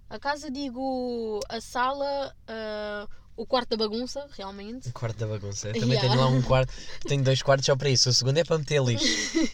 [0.08, 4.88] A casa, digo, a sala, ah, o quarto da bagunça, realmente.
[4.88, 5.68] O quarto da bagunça.
[5.68, 6.08] Eu também Yeah.
[6.08, 6.72] tenho lá um quarto.
[7.06, 8.08] Tenho dois quartos só para isso.
[8.08, 9.04] O segundo é para meter lixo.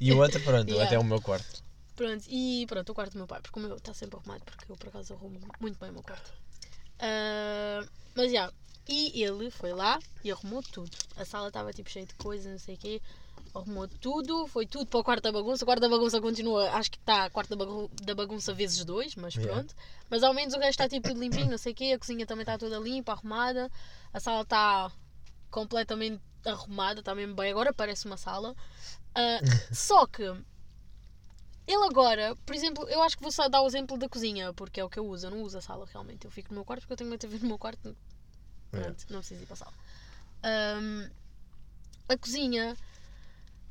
[0.01, 0.87] E o outro, pronto, Yeah.
[0.87, 1.63] até o meu quarto.
[1.97, 4.71] Pronto, e pronto, o quarto do meu pai, porque o meu está sempre arrumado, porque
[4.71, 6.33] eu por acaso arrumo muito bem o meu quarto.
[6.99, 8.51] Ah, mas já,
[8.89, 10.91] e ele foi lá e arrumou tudo.
[11.17, 13.03] A sala estava tipo cheia de coisas, não sei o quê.
[13.55, 15.65] Arrumou tudo, foi tudo para o quarto da bagunça.
[15.65, 17.65] O quarto da bagunça continua, acho que está quarto da,
[18.03, 19.53] da bagunça vezes dois, mas Yeah.
[19.53, 19.75] pronto.
[20.09, 21.93] Mas ao menos o resto está tipo tudo limpinho, não sei o quê.
[21.95, 23.71] A cozinha também está toda limpa, arrumada.
[24.13, 24.91] A sala está
[25.51, 27.51] completamente arrumada, está mesmo bem.
[27.51, 28.55] Agora parece uma sala.
[29.15, 29.39] Ah,
[29.71, 34.09] só que ele agora, por exemplo, eu acho que vou só dar o exemplo da
[34.09, 35.27] cozinha, porque é o que eu uso.
[35.27, 36.25] Eu não uso a sala realmente.
[36.25, 37.95] Eu fico no meu quarto porque eu tenho uma TV no meu quarto.
[38.71, 39.73] Pronto, não preciso ir para a sala.
[40.43, 41.11] Ahm,
[42.09, 42.77] a cozinha,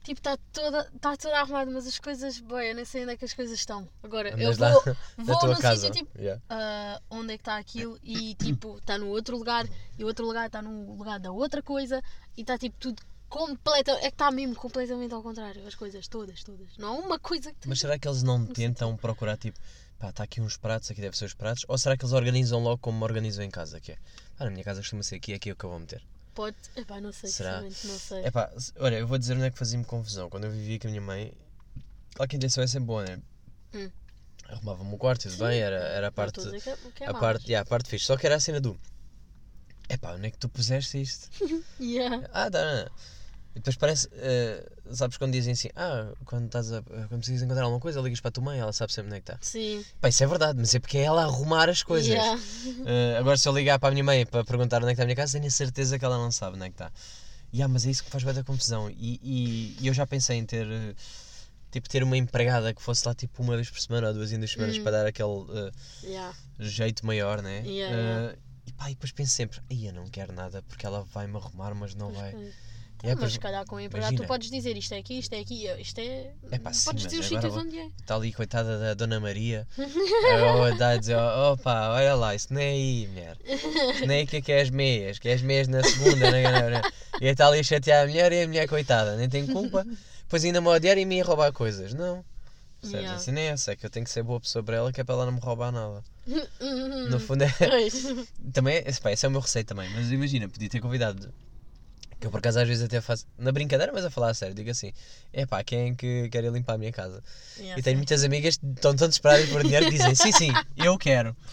[0.04, 3.18] tipo, está toda, tá toda arrumada, mas as coisas, bem, eu nem sei onde é
[3.18, 3.88] que as coisas estão.
[4.04, 4.84] Agora, eu Andas lá vou,
[5.18, 6.42] vou num sítio tipo, Yeah.
[6.50, 10.26] ah, onde é que está aquilo e tipo, está no outro lugar e o outro
[10.26, 12.02] lugar está no lugar da outra coisa
[12.38, 16.44] e está tipo tudo completa, é que está mesmo completamente ao contrário, as coisas todas,
[16.44, 16.78] todas.
[16.78, 19.58] Não há uma coisa que Mas será que eles não tentam procurar tipo,
[19.98, 21.64] pá, está aqui uns pratos, aqui deve ser os pratos?
[21.68, 23.80] Ou será que eles organizam logo como organizam em casa?
[23.80, 23.98] Que é,
[24.38, 26.04] pá, na minha casa costuma ser aqui, aqui é o que eu vou meter.
[26.34, 26.56] Pode.
[26.76, 27.62] Epá, não sei, Será?
[27.62, 28.24] não sei.
[28.24, 30.30] É pá, se- olha, eu vou dizer onde é que fazia-me confusão.
[30.30, 31.34] Quando eu vivia com a minha mãe,
[32.14, 33.20] claro que a intenção é sempre boa, né?
[33.74, 33.90] Hum.
[34.48, 36.42] Arrumava-me o quarto, tudo bem, era, era a Não parte.
[36.42, 38.06] que é- que é a parte, yeah, a parte fixe.
[38.06, 38.78] Só que era a cena do.
[39.90, 41.30] Epá, onde é que tu puseste isto?
[41.80, 42.30] Yeah.
[42.34, 42.90] Ah, dá.
[43.54, 44.08] E depois parece.
[44.14, 46.82] eh, sabes quando dizem assim, ah, quando estás a.
[46.82, 49.22] Quando precisas encontrar alguma coisa, ligas para a tua mãe, ela sabe sempre onde é
[49.22, 49.38] que está.
[49.42, 49.84] Sim.
[50.00, 52.08] Pá, isso é verdade, mas é porque é ela a arrumar as coisas.
[52.10, 52.42] Yeah.
[52.86, 55.04] Eh, agora, se eu ligar para a minha mãe para perguntar onde é que está
[55.04, 56.92] a minha casa, tenho a certeza que ela não sabe onde é que está.
[57.54, 58.90] Yeah, mas é isso que faz muita confusão.
[58.90, 60.66] E, e, e eu já pensei em ter.
[60.68, 60.96] eh,
[61.72, 64.38] Tipo, ter uma empregada que fosse lá tipo uma vez por semana ou duas em
[64.38, 64.84] duas semanas Hum.
[64.84, 65.72] para dar aquele eh,
[66.04, 66.36] Yeah.
[66.60, 67.64] jeito maior, né?
[67.66, 68.38] Yeah, Eh, yeah.
[68.68, 71.74] E pá, e depois penso sempre, aí eu não quero nada porque ela vai-me arrumar,
[71.74, 72.32] mas não vai.
[72.34, 72.44] Pois.
[72.50, 72.52] É,
[73.04, 75.40] mas pois, se calhar com a empregada tu podes dizer isto é aqui, isto é
[75.40, 76.32] aqui, isto é.
[76.52, 77.88] Epá, sim, podes mas dizer os sítios onde é.
[78.00, 82.62] Está ali, coitada da Dona Maria, a dar a dizer: opa, olha lá, isso não
[82.62, 83.38] é aí, mulher.
[83.46, 86.32] Isso não é que é que é as meias, que é as meias na segunda,
[86.32, 86.82] não, não.
[87.22, 89.86] E está ali a chatear a mulher e a mulher, coitada, nem tem culpa.
[90.24, 91.94] Depois ainda me odiar e me ia roubar coisas.
[91.94, 92.24] Não.
[92.82, 93.04] Percebes?
[93.04, 93.16] Yeah.
[93.16, 95.00] Assim nem é essa, é que eu tenho que ser boa pessoa para ela, que
[95.00, 96.04] é para ela não me roubar nada.
[97.10, 97.52] No fundo é.
[97.52, 98.06] Pois.
[98.54, 101.32] Também, é- esse, pá, esse é o meu receio também, mas imagina, podia ter convidado.
[102.22, 103.26] Que eu por acaso às vezes até faço.
[103.36, 104.94] Na brincadeira, mas a falar a sério, digo assim:
[105.34, 107.22] é pá, quem é que quer ir limpar a minha casa?
[107.58, 107.98] Yeah, E tenho sim.
[107.98, 111.36] muitas amigas que estão tão desesperadas por dinheiro que dizem: sim, sim, eu quero.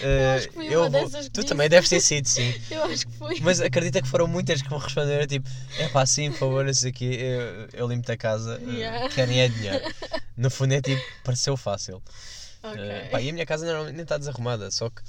[0.00, 1.48] Eh, acho que fui uma dessas que Tu disse.
[1.48, 2.54] também deves ter sido, sim.
[2.70, 3.38] Eu acho que foi.
[3.42, 6.72] Mas acredita que foram muitas que me responderam tipo: é pá, sim, por favor, não
[6.72, 9.08] sei o quê, eu, eu limpo-te a casa, eh, Yeah.
[9.14, 9.84] querem é dinheiro.
[10.34, 12.02] No fundo é tipo, pareceu fácil.
[12.64, 15.02] Eh, pá, e a minha casa normalmente nem está desarrumada, só que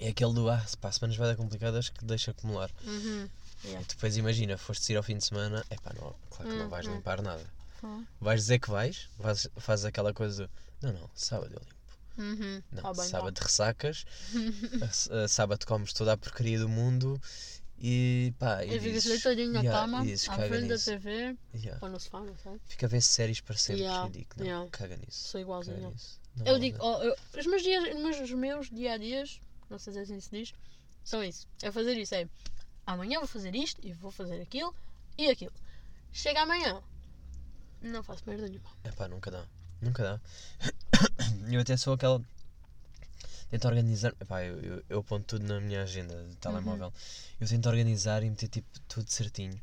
[0.00, 2.70] é aquele do ah, pá, semanas vai dar complicadas que deixa acumular.
[2.84, 3.28] Uhum.
[3.64, 3.82] Yeah.
[3.82, 6.68] E depois imagina, foste ir ao fim de semana, é pá, não, claro que não
[6.68, 6.94] vais Uhum.
[6.94, 7.44] limpar nada.
[8.20, 10.48] Vais dizer que vais, vais fazes aquela coisa
[10.82, 11.76] não, não, sábado eu limpo.
[12.42, 12.62] Uhum.
[12.72, 14.04] Não, bem, sábado ressacas,
[15.24, 17.20] a sábado comes toda a porcaria do mundo
[17.78, 20.90] e pá, e fico dizes, deitadinho na "Yeah", cama, e dizes, à frente da nisso.
[20.90, 21.78] TV, Yeah.
[21.84, 22.52] ou no sofá, não sei.
[22.66, 24.40] Fica a ver séries para sempre, Yeah, ridículo.
[24.44, 24.70] Não, yeah.
[24.70, 25.28] caga nisso.
[25.28, 25.90] Sou igualzinho.
[25.90, 26.18] nisso.
[26.36, 29.40] Não Eu digo, oh, eu- os meus dias, os meus, os meus dia a dias,
[29.68, 30.54] não sei se assim se diz,
[31.04, 31.46] são isso.
[31.62, 32.26] É fazer isso, é
[32.86, 34.74] amanhã vou fazer isto e vou fazer aquilo
[35.18, 35.52] e aquilo.
[36.12, 36.82] Chega amanhã,
[37.82, 38.70] não faço merda nenhuma.
[38.84, 39.44] Epá, nunca dá.
[39.80, 40.20] Nunca dá.
[41.50, 42.22] Eu até sou aquela.
[43.50, 44.12] Tento organizar.
[44.20, 46.92] Epá, eu, eu, eu ponho tudo na minha agenda de telemóvel.
[47.40, 49.60] Eu tento organizar e meter tipo tudo certinho.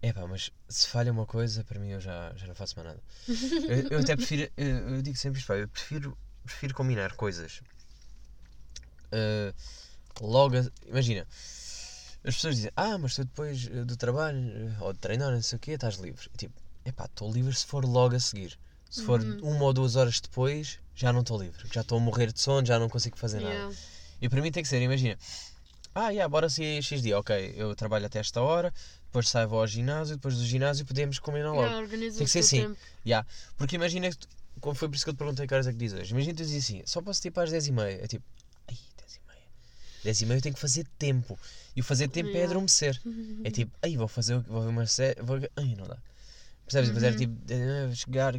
[0.00, 3.02] Epá, mas se falha uma coisa, para mim eu já, já não faço mais nada.
[3.68, 4.50] Eu, eu até prefiro.
[4.56, 7.60] Eu, eu digo sempre isto, pá, eu prefiro, prefiro combinar coisas.
[9.12, 9.52] Ah,
[10.20, 10.56] logo.
[10.56, 11.26] a- imagina.
[12.26, 15.40] As pessoas dizem, ah, mas tu depois eh, do trabalho eh, ou de treinar, não
[15.40, 16.28] sei o quê, estás livre.
[16.32, 18.58] Eu, tipo, epá, estou livre se for logo a seguir.
[18.90, 21.66] Se for uma ou duas horas depois, já não estou livre.
[21.72, 23.54] Já estou a morrer de sono, já não consigo fazer nada.
[23.54, 23.76] Yeah.
[24.22, 25.18] E para mim tem que ser, imagina,
[25.94, 28.72] ah, yeah, bora sair X dia, ok, eu trabalho até esta hora,
[29.04, 31.62] depois saio ao ginásio, depois do ginásio podemos combinar logo.
[31.62, 32.62] Yeah, Tem que ser assim.
[32.62, 32.76] tempo.
[33.04, 33.26] Yeah.
[33.56, 34.10] Porque imagina
[34.60, 36.12] como foi por isso que eu te perguntei que horas é que dizes hoje.
[36.12, 38.02] Imagina tu dizes assim, só posso tipo às 10h30.
[38.02, 38.24] É tipo,
[40.06, 40.26] ai, 10h30.
[40.26, 41.38] 10h30 eu tenho que fazer tempo.
[41.74, 42.50] E o fazer tempo é Yeah.
[42.50, 43.00] adormecer.
[43.44, 45.36] É tipo, ai, vou fazer, vou ver uma série, vou...
[45.56, 45.98] ai, não dá.
[46.64, 46.88] Percebes?
[46.88, 47.08] Depois Uhum.
[47.08, 48.38] era tipo, chegar, de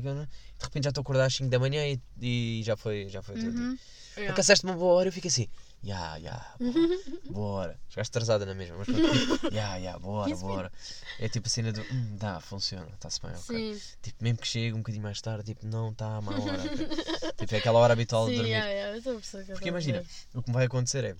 [0.59, 3.35] repente já estou a acordar às 5 da manhã e, e já foi, já foi
[3.35, 3.61] o teu dia.
[3.63, 3.77] Uhum.
[4.17, 4.31] Yeah.
[4.31, 5.47] Alcançaste uma boa hora eu fico assim,
[5.83, 6.89] ya, ya, bora,
[7.29, 7.79] bora.
[7.87, 10.71] Chegaste atrasada na mesma, mas pronto, ya, ya, bora, 15 bora.
[11.19, 13.75] É tipo a cena do, hum, dá, funciona, está-se bem, ok.
[13.75, 16.57] Sim, Tipo, mesmo que chegue um bocadinho mais tarde, tipo, não está à má hora.
[17.37, 18.51] tipo, é aquela hora habitual de sim, dormir.
[18.53, 20.03] yeah, yeah, eu a Porque a imagina,
[20.33, 21.15] o que me vai acontecer é,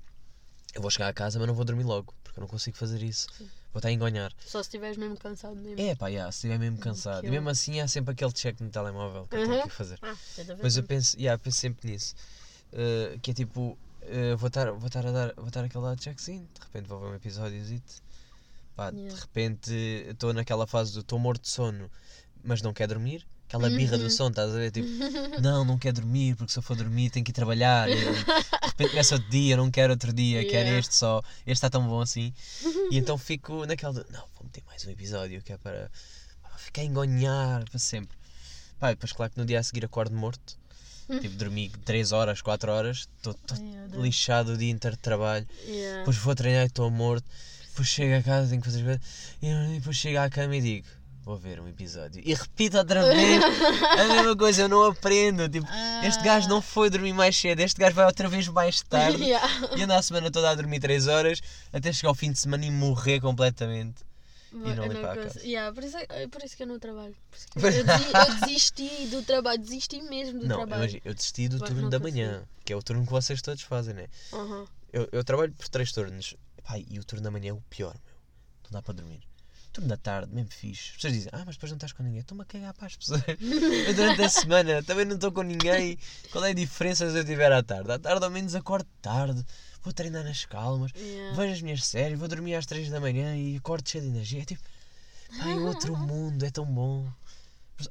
[0.78, 3.02] eu vou chegar a casa, mas não vou dormir logo, porque eu não consigo fazer
[3.02, 3.28] isso.
[3.74, 4.32] Vou estar a engonhar.
[4.46, 5.82] Só se estiveres mesmo cansado mesmo.
[5.82, 7.24] É pá, ya, se estiver mesmo cansado.
[7.24, 9.62] E eu- mesmo assim há sempre aquele check no telemóvel que eu tenho Uhum.
[9.63, 10.00] que ir fazer.
[10.02, 12.13] Ah, de Mas eu penso, yeah, penso sempre nisso.
[12.72, 16.04] Uh, que é tipo, uh, vou estar vou a dar, vou estar aquele lado de
[16.04, 17.96] checkzinho, de repente vou ver um episódiozito.
[18.76, 19.20] Pá, de Yeah.
[19.22, 19.72] repente
[20.10, 21.90] estou naquela fase do estou morto de sono,
[22.44, 23.26] mas não quero dormir.
[23.48, 24.10] Aquela birra do Uhum.
[24.10, 24.72] sono, estás a ver?
[24.72, 24.88] Tipo,
[25.42, 27.90] não, não quero dormir, porque se eu for dormir tenho que ir trabalhar.
[27.90, 30.80] E, de repente começa outro dia, não quero outro dia, quero Yeah.
[30.80, 31.22] este só.
[31.40, 32.34] Este está tão bom assim.
[32.92, 35.90] E então fico naquela de, não, vou meter mais um episódio que é para,
[36.58, 38.18] ficar a engonhar para sempre.
[38.80, 40.58] Pá, depois claro que no dia a seguir acordo morto.
[41.22, 43.34] Tipo, dormi 3 horas, 4 horas, estou
[43.94, 45.48] lixado o dia inteiro de trabalho.
[45.66, 46.00] Yeah.
[46.00, 47.26] Depois vou treinar e estou morto.
[47.70, 49.02] Depois chego a casa, tenho que fazer as coisas.
[49.42, 50.88] E depois chego à cama e digo:
[51.28, 52.22] Vou ver um episódio.
[52.26, 55.50] E repito outra vez a mesma coisa, eu não aprendo.
[55.50, 55.68] Tipo,
[56.06, 59.18] este gajo não foi dormir mais cedo, este gajo vai outra vez mais tarde.
[59.28, 59.76] Yeah.
[59.76, 61.42] E anda a semana toda a dormir 3 horas
[61.74, 64.06] até chegar ao fim de semana e morrer completamente.
[64.54, 65.40] não Eu ir para a.
[65.42, 67.13] Yeah, por, isso é, é por isso que eu não trabalho.
[67.58, 70.82] Eu, eu desi- eu desisti do trabalho, desisti mesmo do Não, trabalho.
[70.84, 72.18] imagina, eu desisti do Mas turno não da consigo.
[72.18, 74.08] manhã, que é o turno que vocês todos fazem, né?
[74.32, 74.66] Aham.
[74.94, 76.36] Eu, eu trabalho por três turnos.
[76.63, 78.16] Pai, e o turno da manhã é o pior, meu.
[78.63, 79.20] Não dá para dormir.
[79.78, 80.90] Turno da tarde, mesmo fixe.
[80.90, 82.22] As pessoas dizem, ah, mas depois não estás com ninguém.
[82.22, 83.22] Estou-me a cagar para as pessoas.
[83.28, 86.00] Eu durante a semana também não estou com ninguém.
[86.32, 87.92] Qual é a diferença se eu estiver à tarde?
[87.92, 89.46] À tarde ao menos acordo tarde.
[89.84, 90.92] Vou treinar nas calmas.
[90.96, 91.38] Yeah.
[91.38, 92.18] Vejo as minhas séries.
[92.18, 94.42] Vou dormir às três da manhã e acordo cheio de energia.
[94.42, 94.63] É tipo,
[95.38, 96.44] pai, outro mundo.
[96.44, 97.08] É tão bom.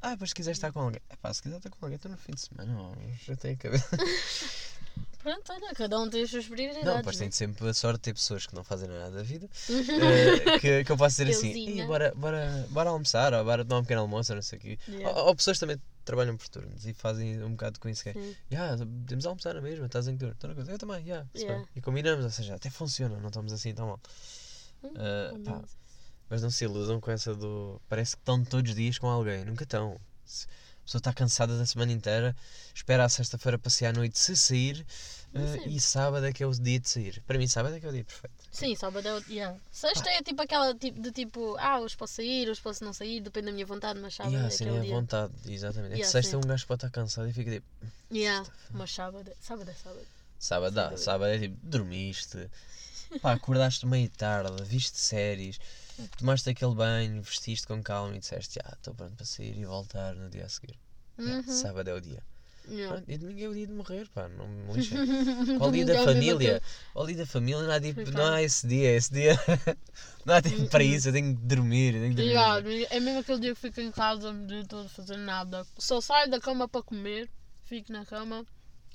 [0.01, 0.99] Ah, depois se quiser estar com alguém.
[1.09, 2.73] É pá, se quiser estar com alguém, estou no fim de semana.
[2.73, 2.93] Não,
[3.25, 3.87] já tenho a cabeça.
[5.17, 6.85] Pronto, olha, cada um tem as suas prioridades.
[6.85, 7.21] Não, depois né?
[7.21, 10.83] tenho sempre a sorte de ter pessoas que não fazem nada da vida eh, que,
[10.83, 11.83] que eu posso dizer assim: Euzinha.
[11.83, 14.61] "Ih, bora, bora, bora almoçar, ou bora tomar um pequeno almoço, ou não sei o
[14.61, 14.79] quê.
[14.87, 15.19] Yeah.
[15.19, 18.35] Ou, ou pessoas também trabalham por turnos e fazem um bocado com isso que é.
[18.51, 20.35] "Ya, podemos almoçar na mesma, estás em turno.
[20.55, 21.57] Coisa, eu também, yeah, Yeah.
[21.57, 23.99] bem." E combinamos, ou seja, até funciona, não estamos assim tão mal.
[24.83, 25.61] Hum, pelo pá,
[26.29, 27.81] mas não se iludam com essa do.
[27.89, 29.99] Parece que estão todos os dias com alguém, nunca estão.
[30.23, 30.45] Se
[30.87, 32.35] pessoa está cansada da semana inteira,
[32.73, 34.85] espera a sexta-feira para sair à noite se sair
[35.35, 35.69] Sim.
[35.69, 37.21] e sábado é que é o dia de sair.
[37.27, 38.33] Para mim, sábado é que é o dia perfeito.
[38.49, 39.23] Sim, sábado é o.
[39.29, 39.55] Yeah.
[39.71, 43.19] Sexta é tipo aquela tipo, de tipo, ah, hoje posso sair, hoje posso não sair,
[43.19, 44.95] depende da minha vontade, mas sábado Yeah, é assim, aquele é a dia.
[44.95, 45.91] vontade, exatamente.
[45.91, 46.37] É que Yeah, sexta sim.
[46.37, 47.65] um gajo pode estar cansado e fica tipo.
[48.11, 50.07] Yeah, mas sábado, é- sábado é sábado.
[50.39, 51.01] Sábado dá, dúvida.
[51.01, 52.49] sábado é tipo, dormiste,
[53.21, 55.59] pá, acordaste meio tarde, viste séries,
[56.17, 60.15] tomaste aquele banho, vestiste com calma e disseste, ah, estou pronto para sair e voltar
[60.15, 60.75] no dia a seguir.
[61.19, 61.53] Yeah, Uhum.
[61.53, 62.23] sábado é o dia.
[62.69, 62.95] Yeah.
[62.95, 64.97] Pronto, e domingo é o dia de morrer, pá, não me lixem.
[65.59, 66.61] Ao dia da é o dia de família,
[66.93, 69.35] ao dia da família não há, não há esse dia, esse dia
[70.25, 72.31] não há tempo para isso, eu tenho que dormir, tenho dormir.
[72.31, 75.65] Yeah, é mesmo aquele dia que fico em casa, não todo a fazer nada.
[75.77, 77.29] Só saio da cama para comer,
[77.63, 78.45] fico na cama,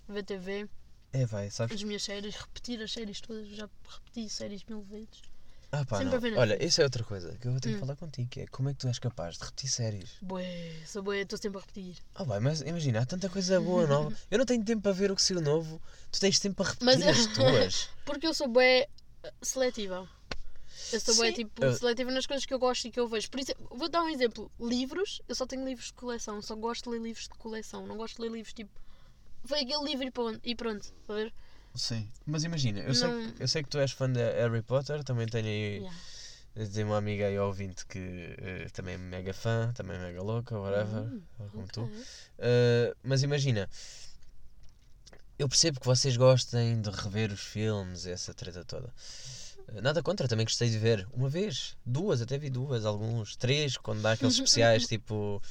[0.07, 0.69] ver TV,
[1.15, 1.77] É, vai, sabes?
[1.77, 5.32] as minhas séries, repetir as séries todas, já repeti séries mil vezes.
[5.75, 6.17] Ah, pá, sempre não.
[6.19, 7.81] a ver Olha, isso é outra coisa que eu vou ter que Hum.
[7.81, 10.11] falar contigo, que é como é que tu és capaz de repetir séries?
[10.21, 11.97] Bué, sou bué, estou sempre a repetir.
[12.15, 14.15] Ah, vai, mas imagina, há tanta coisa boa nova.
[14.31, 15.81] Eu não tenho tempo para ver o que saiu novo.
[16.11, 17.89] Tu tens tempo para repetir Mas eu- as tuas.
[18.05, 18.87] Porque eu sou bué
[19.23, 20.07] eh, seletiva.
[20.93, 23.09] Eu sou bué, Sim, tipo, eu- seletiva nas coisas que eu gosto e que eu
[23.09, 23.31] vejo.
[23.31, 24.53] Por isso, vou dar um exemplo.
[24.61, 26.43] Livros, eu só tenho livros de coleção.
[26.43, 27.87] Só gosto de ler livros de coleção.
[27.87, 28.71] Não gosto de ler livros tipo.
[29.47, 30.41] Foi aquele livro e pronto.
[30.45, 31.33] E pronto a ver?
[31.75, 32.11] Sim.
[32.27, 35.03] Mas imagina, eu, sei, Não- que, eu sei que tu és fã de Harry Potter,
[35.05, 35.77] também tenho aí.
[35.79, 35.97] Yeah.
[36.85, 37.99] Uma amiga aí ouvinte que
[38.39, 41.85] eh, também é mega fã, também é mega louca, whatever, Hum, como tu.
[41.85, 41.95] Ok.
[41.95, 43.67] Uh, mas imagina,
[45.39, 48.93] eu percebo que vocês gostem de rever os filmes, essa treta toda.
[49.69, 53.77] Uh, Nada contra, também gostei de ver uma vez, duas, até vi duas, alguns, três,
[53.77, 55.43] quando dá aqueles especiais tipo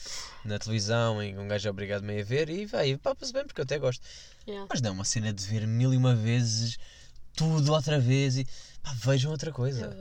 [0.45, 3.45] na televisão em que um gajo é obrigado meio a ver e vai, papa-se bem
[3.45, 4.05] porque eu até gosto.
[4.47, 4.67] Yeah.
[4.69, 6.77] Mas não é uma cena de ver mil e uma vezes
[7.35, 8.45] tudo outra vez e
[8.81, 9.97] pá, vejam outra Eu coisa.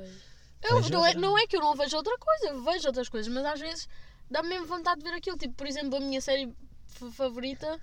[0.63, 3.09] Eu, Vejo não, é, não é que eu não vejo outra coisa, eu vejo outras
[3.09, 3.89] coisas, mas às vezes
[4.31, 5.37] dá-me mesmo vontade de ver aquilo.
[5.37, 6.53] Tipo, por exemplo, a minha série
[7.13, 7.81] favorita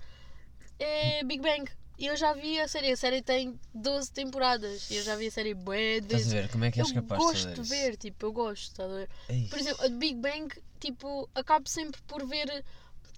[0.78, 1.68] é Big Bang.
[1.98, 2.92] E eu já vi a série.
[2.92, 4.88] A série tem 12 temporadas.
[4.90, 6.32] E eu já vi a série bué de Estás a vezes.
[6.32, 6.48] ver?
[6.48, 8.90] Como é que és eu capaz de gosto fazer de ver, tipo, eu gosto, estás
[8.90, 9.08] a ver?
[9.28, 10.48] Ei, Por exemplo, a de Big Bang,
[10.80, 12.64] tipo, acabo sempre por ver.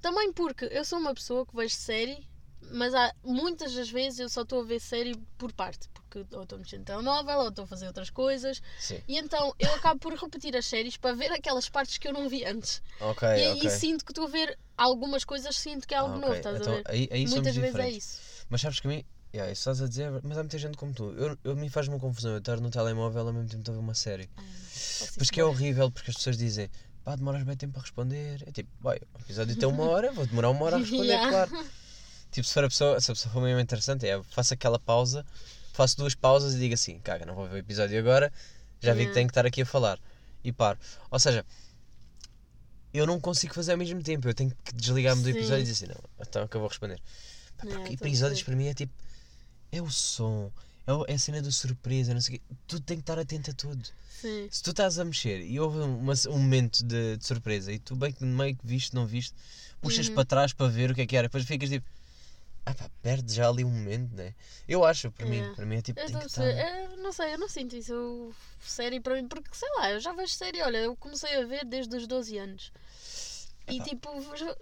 [0.01, 2.27] Também porque eu sou uma pessoa que vejo série,
[2.73, 5.89] mas há muitas das vezes eu só estou a ver série por parte.
[5.93, 8.63] Porque ou estou mexendo no telemóvel, ou estou a fazer outras coisas.
[8.79, 8.99] Sim.
[9.07, 12.29] E então eu acabo por repetir as séries para ver aquelas partes que eu não
[12.31, 12.83] vi antes.
[12.99, 13.71] Ok, e aí ok.
[13.71, 16.39] sinto que estou a ver algumas coisas, sinto que é algo Ah, novo, ok.
[16.39, 16.85] estás Então, a ver?
[16.87, 17.97] aí, aí Muitas vezes é diferentes.
[17.99, 18.30] isso.
[18.51, 20.93] Mas sabes que a mim, yeah, isso estás a dizer, mas há muita gente como
[20.93, 21.13] tu.
[21.13, 23.79] Eu, eu me faz uma confusão eu estar no telemóvel ao mesmo tempo de ver
[23.79, 24.29] uma série.
[24.37, 26.69] Pois isso que é horrível porque as pessoas dizem,
[27.05, 28.43] pá, demoras bem tempo a responder.
[28.47, 31.29] É tipo, vai, o episódio tem uma hora, vou demorar uma hora a responder, Yeah.
[31.31, 31.69] claro.
[32.33, 35.25] Tipo, se for a pessoa, se a pessoa for mesmo interessante, é, faço aquela pausa,
[35.73, 38.33] faço duas pausas e digo assim, caga, não vou ver o episódio agora,
[38.81, 39.15] já vi que Yeah.
[39.15, 39.99] tenho que estar aqui a falar.
[40.43, 40.79] E paro.
[41.11, 41.45] Ou seja,
[42.93, 45.85] eu não consigo fazer ao mesmo tempo, eu tenho que desligar-me do episódio e dizer
[45.85, 47.01] assim, não, então que eu vou responder.
[47.67, 48.93] Pá, porque a episódios para mim é tipo,
[49.73, 50.51] é o som,
[50.87, 53.51] é, é a cena da surpresa, não sei o quê, tu tem que estar atento
[53.51, 53.89] a tudo.
[54.21, 54.49] Sim.
[54.51, 57.97] Se tu estás a mexer e houve uma- um momento de, de surpresa e tu
[57.97, 59.35] bem que meio que viste, não viste,
[59.81, 60.15] puxas Uhum.
[60.15, 61.87] para trás para ver o que é que era, depois ficas tipo,
[62.67, 64.35] ah pá, perde já ali um momento, né?
[64.69, 66.61] Eu acho, para mim, para mim é tipo, Eu tem que estou a estar.
[66.63, 67.93] É, não sei, eu não sinto isso.
[67.93, 71.47] Eu, série para mim, porque sei lá, eu já vejo série, olha, eu comecei a
[71.47, 72.71] ver desde os 12 anos.
[73.67, 73.85] E Epá.
[73.85, 74.09] tipo,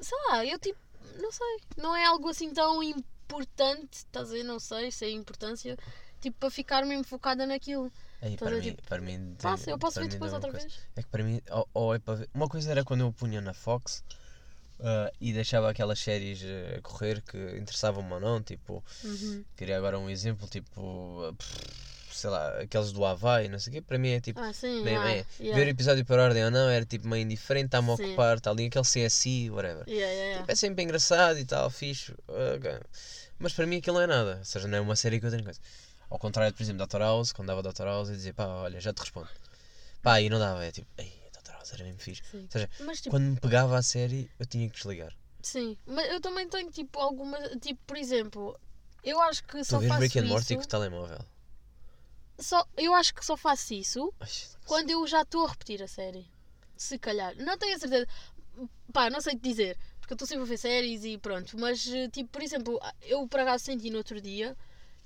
[0.01, 0.79] sei lá, eu tipo,
[1.21, 4.43] não sei, não é algo assim tão importante, estás a ver?
[4.43, 5.77] Não sei se é importância,
[6.21, 7.91] tipo, para ficar mesmo focada naquilo.
[8.21, 10.67] Aí, para, mim, tipo, para mim, Passa, eu posso ver depois uma outra coisa.
[10.67, 10.81] vez.
[10.97, 12.29] É que para mim, ou, ou é para ver.
[12.35, 14.03] Uma coisa era quando eu punha na Fox
[14.81, 19.45] ah, e deixava aquelas séries eh, a correr que interessavam-me ou não, tipo, Uhum.
[19.57, 21.88] queria agora um exemplo, tipo, pff,
[22.19, 24.41] sei lá, aqueles do Havaí, não sei o quê, para mim é tipo.
[24.41, 25.59] Ah, sim, ah, bem, yeah.
[25.59, 28.51] ver o episódio por ordem ou não era tipo meio indiferente, está-me a ocupar, está
[28.51, 29.89] ali aquele CSI, whatever.
[29.89, 30.41] Yeah, yeah.
[30.41, 32.15] Tipo, é sempre engraçado e tal, fixe.
[32.29, 32.81] ok.
[33.39, 34.37] Mas para mim aquilo não é nada.
[34.39, 35.61] Ou seja, não é uma série que eu tenho coisa.
[36.11, 36.99] Ao contrário, por exemplo, Dr.
[36.99, 37.85] House, quando dava Dr.
[37.85, 39.29] House, eu dizia, pá, olha, já te respondo.
[40.03, 41.53] Pá, e não dava, é tipo, ei, Dr.
[41.53, 42.23] House era mesmo fixe.
[42.31, 42.43] Sim.
[42.43, 45.13] Ou seja, Mas tipo, quando me pegava a série, eu tinha que desligar.
[45.43, 48.59] sim, mas eu também tenho tipo alguma, tipo, por exemplo,
[49.05, 50.33] eu acho que Tu só vês faço Rick and isso.
[50.33, 51.19] Morty com o telemóvel.
[52.39, 54.29] Só, eu acho que só faço isso Ai,
[54.65, 56.31] quando eu já estou a repetir a série.
[56.77, 57.35] Se calhar.
[57.37, 58.07] Não tenho a certeza.
[58.93, 59.77] Pá, não sei te dizer.
[59.99, 61.59] Porque eu estou sempre a ver séries e pronto.
[61.59, 64.57] Mas, eh, tipo, por exemplo, eu por acaso senti no outro dia,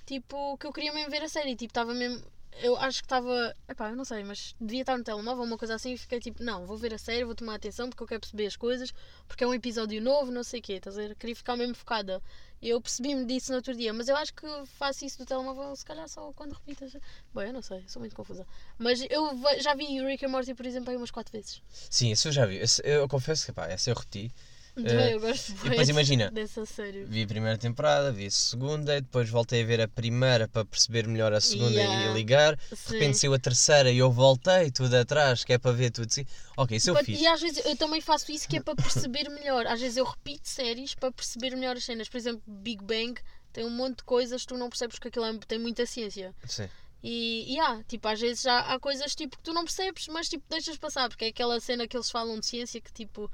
[0.05, 1.55] tipo, que eu queria mesmo ver a série.
[1.55, 2.23] Tipo, estava mesmo.
[2.61, 3.55] Eu acho que estava.
[3.67, 5.93] Epá, eu não sei, mas devia estar no telemóvel, uma coisa assim.
[5.93, 8.45] E fiquei tipo, não, vou ver a série, vou tomar atenção porque eu quero perceber
[8.45, 8.93] as coisas.
[9.27, 10.73] Porque é um episódio novo, não sei o quê.
[10.73, 11.15] Estás a ver?
[11.15, 12.21] Queria ficar mesmo focada.
[12.61, 13.91] Eu percebi-me disso no outro dia.
[13.93, 14.45] Mas eu acho que
[14.77, 16.85] faço isso do telemóvel, se calhar só quando repito.
[16.85, 16.97] as-
[17.33, 18.45] Bom, eu não sei, sou muito confusa.
[18.77, 21.61] Mas eu já vi Rick and Morty, por exemplo, aí umas 4 vezes.
[21.89, 22.57] Sim, isso eu já vi.
[22.57, 24.31] Esse- eu confesso que, pá, essa eu repeti.
[24.75, 27.03] Também Eh, eu gosto e depois imagina, dessa série.
[27.05, 31.07] Vi a primeira temporada, vi a segunda, depois voltei a ver a primeira para perceber
[31.07, 32.09] melhor a segunda Yeah.
[32.11, 32.55] e ligar.
[32.55, 32.93] De Sim.
[32.93, 36.25] repente saiu a terceira e eu voltei tudo atrás, que é para ver tudo assim.
[36.57, 37.21] Ok, isso eu fiz.
[37.21, 39.67] E às vezes eu também faço isso que é para perceber melhor.
[39.67, 42.09] Às vezes eu repito séries para perceber melhor as cenas.
[42.09, 43.13] Por exemplo, Big Bang
[43.51, 46.33] tem um monte de coisas que tu não percebes porque aquilo é- tem muita ciência.
[46.47, 46.67] Sim.
[47.03, 50.29] E, e há, tipo, às vezes já há coisas tipo, que tu não percebes, mas
[50.29, 53.29] tipo, deixas passar, porque é aquela cena que eles falam de ciência que tipo,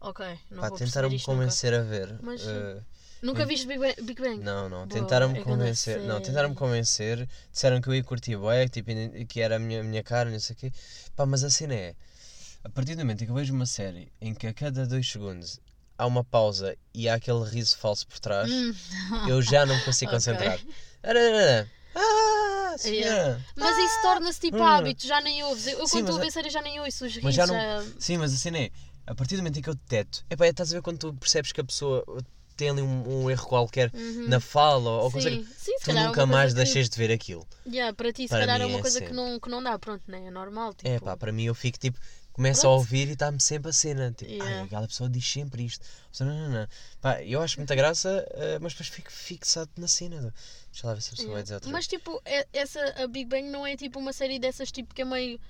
[0.00, 1.40] ok, não Pá, vou tentaram-me isto nunca.
[1.42, 2.18] convencer a ver.
[2.22, 2.80] Mas, eh,
[3.22, 4.00] Nunca viste Big Bang?
[4.02, 4.38] Big Bang?
[4.42, 4.88] não, não.
[4.88, 6.00] Tentaram-me é convencer.
[6.02, 7.28] Não, tentaram-me convencer.
[7.52, 8.90] Disseram que eu ia curtir bué, tipo,
[9.28, 10.72] que era a minha, a minha cara, não sei o quê.
[11.14, 11.94] Pá, mas a cena é.
[12.64, 15.10] A partir do momento em que eu vejo uma série em que a cada dois
[15.10, 15.60] segundos
[15.98, 18.74] há uma pausa e há aquele riso falso por trás, Hum.
[19.28, 20.16] eu já não me consigo Ok.
[20.18, 20.58] concentrar.
[21.94, 23.44] Ah, senhora.
[23.56, 24.64] Mas isso torna-se tipo hum.
[24.66, 25.66] hábito, já nem ouves.
[25.66, 27.36] Eu Sim, quando estou a ver série já nem ouço os risos.
[27.36, 28.70] Não- já- Sim, mas a cena é,
[29.10, 31.50] a partir do momento em que eu deteto, epá, estás a ver quando tu percebes
[31.52, 32.04] que a pessoa
[32.56, 34.28] tem ali um, um erro qualquer Uhum.
[34.28, 35.20] na fala ou, Sim,
[35.56, 37.46] sim, se tu é nunca mais que- deixas de ver aquilo.
[37.66, 39.78] Yeah, para ti, se Para calhar é uma é coisa que não, que não dá,
[39.78, 40.26] pronto, né?
[40.26, 40.74] É normal.
[40.74, 41.98] Tipo, É pá, para mim eu fico tipo,
[42.32, 42.76] começo a Pronto.
[42.78, 44.12] ouvir e está-me sempre a cena.
[44.12, 44.58] Tipo, Yeah.
[44.58, 45.84] ai, aquela pessoa diz sempre isto.
[46.20, 46.68] Não, não, não.
[47.00, 50.32] Pá, eu acho muita graça, eh, mas depois fico fixado na cena.
[50.70, 51.42] Deixa lá ver se a pessoa vai Yeah.
[51.42, 54.70] dizer outra Mas tipo, é- essa, a Big Bang não é tipo uma série dessas
[54.70, 55.40] tipo que é meio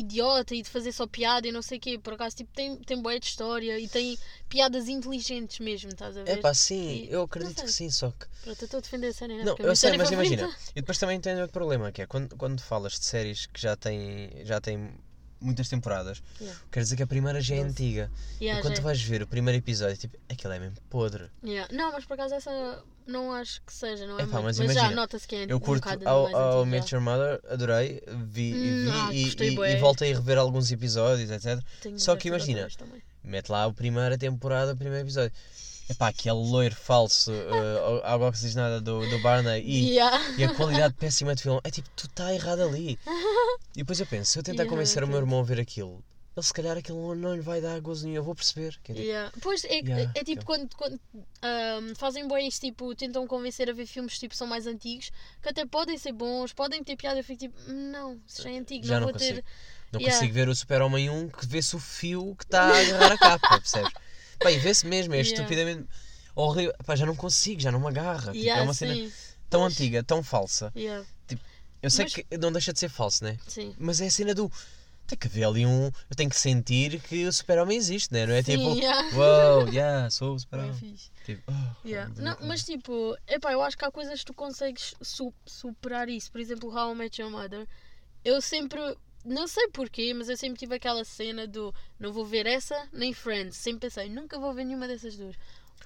[0.00, 1.98] idiota e de fazer só piada e não sei o quê.
[1.98, 4.16] Por acaso, tipo, tem, tem boa de história e tem
[4.48, 6.38] piadas inteligentes mesmo, estás a ver?
[6.38, 8.26] É pá, sim, E- eu não acredito que sim, só que.
[8.42, 9.44] Pronto, eu estou a defender a série, né?
[9.44, 10.34] Não, é a eu sei, série mas favorita.
[10.34, 10.58] imagina.
[10.70, 13.76] E depois também tem outro problema, que é quando, quando falas de séries que já
[13.76, 14.94] têm, já têm
[15.40, 16.60] muitas temporadas, Yeah.
[16.70, 17.70] quer dizer que a primeira já é Doze.
[17.70, 18.10] antiga.
[18.40, 18.84] Yeah, e quando já tu é.
[18.84, 21.26] vais ver o primeiro episódio, tipo, aquilo é mesmo podre.
[21.44, 21.72] Yeah.
[21.74, 24.90] Não, mas por acaso essa não acho que seja, não é Epá, mas Mas, já
[24.90, 26.90] nota-se que é Eu um curto bocado ao, ao Meet.
[26.92, 30.70] Your Mother, adorei, vi, Hum, e, vi ah, e- e, e voltei a rever alguns
[30.70, 31.62] episódios, etc.
[31.80, 32.68] Tenho Só que imagina.
[33.24, 35.32] Mete lá a primeira temporada, o primeiro episódio.
[35.88, 40.34] Epá, aquele loiro falso, uh, algo que se diz nada do, do Barney e, Yeah.
[40.36, 41.60] e a qualidade péssima de filme.
[41.64, 42.98] É tipo, tu está errado ali.
[43.74, 46.02] E depois eu penso, se eu tentar Yeah, convencer o meu irmão a ver aquilo,
[46.36, 48.78] ele se calhar aquilo não lhe vai dar gozo nenhum, eu vou perceber.
[48.84, 49.32] É tipo, Yeah.
[49.40, 50.44] Pois é, Yeah, é tipo ok.
[50.44, 51.00] quando, quando
[51.42, 55.10] ahm, fazem bons, tipo, tentam convencer a ver filmes tipo são mais antigos,
[55.42, 58.50] que até podem ser bons, podem ter piada, eu fico tipo, "Hum, não, se já
[58.50, 59.36] é antigo, Já não, não vou consigo.
[59.36, 59.44] ter.
[59.92, 60.18] Não Yeah.
[60.18, 63.48] consigo ver o Super-Homem 1 que vê-se o fio que está a agarrar a capa,
[63.60, 63.92] percebes?
[64.38, 65.34] Pá, e vê-se mesmo, é Yeah.
[65.36, 65.88] estupidamente
[66.34, 66.74] horrível.
[66.84, 68.32] Pá, já não consigo, já não me agarra.
[68.32, 69.12] Tipo, Yeah, é uma cena sim,
[69.50, 70.72] tão antiga, tão falsa.
[70.76, 71.04] yeah,
[71.82, 73.38] Eu sei Mas- que não deixa de ser falso, né?
[73.46, 73.74] sim.
[73.78, 74.50] Mas é a cena do.
[75.06, 75.86] Tem que haver ali um.
[75.86, 78.26] Eu tenho que sentir que o Super-Homem existe, né?
[78.26, 78.74] Não é Sim, tipo.
[78.76, 79.16] yeah.
[79.16, 80.96] Uou, yeah, sou o Super-Homem.
[81.24, 82.12] Tipo, oh, Yeah.
[82.16, 86.30] Não, mas tipo, epá, eu acho que há coisas que tu consegues su- superar isso.
[86.30, 87.66] Por exemplo, How I Met Your Mother.
[88.24, 88.80] Eu sempre,
[89.28, 93.12] não sei porquê, mas eu sempre tive aquela cena do não vou ver essa nem
[93.12, 93.56] Friends.
[93.56, 95.36] Sempre pensei, nunca vou ver nenhuma dessas duas.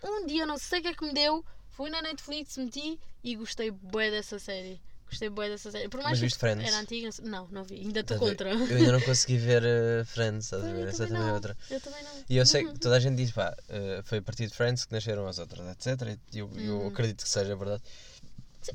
[0.03, 3.37] Um dia, não sei o que é que me deu, fui na Netflix, meti e
[3.37, 4.81] gostei bué dessa série.
[5.07, 5.89] Gostei bué dessa série.
[5.91, 6.67] Por mais Mas que viste Friends?
[6.67, 7.77] era antiga, não não, vi.
[7.81, 8.51] Ainda estou contra.
[8.51, 10.89] Eu ainda não consegui ver uh, Friends, estás a Eu ver?
[10.89, 11.57] Essa também é outra.
[11.71, 12.11] Eu também não.
[12.31, 14.87] E eu sei que toda a gente diz, pá, uh, foi a partir de Friends
[14.87, 16.19] que nasceram as outras, etc.
[16.33, 16.89] E eu, eu Uhum.
[16.89, 17.83] acredito que seja verdade.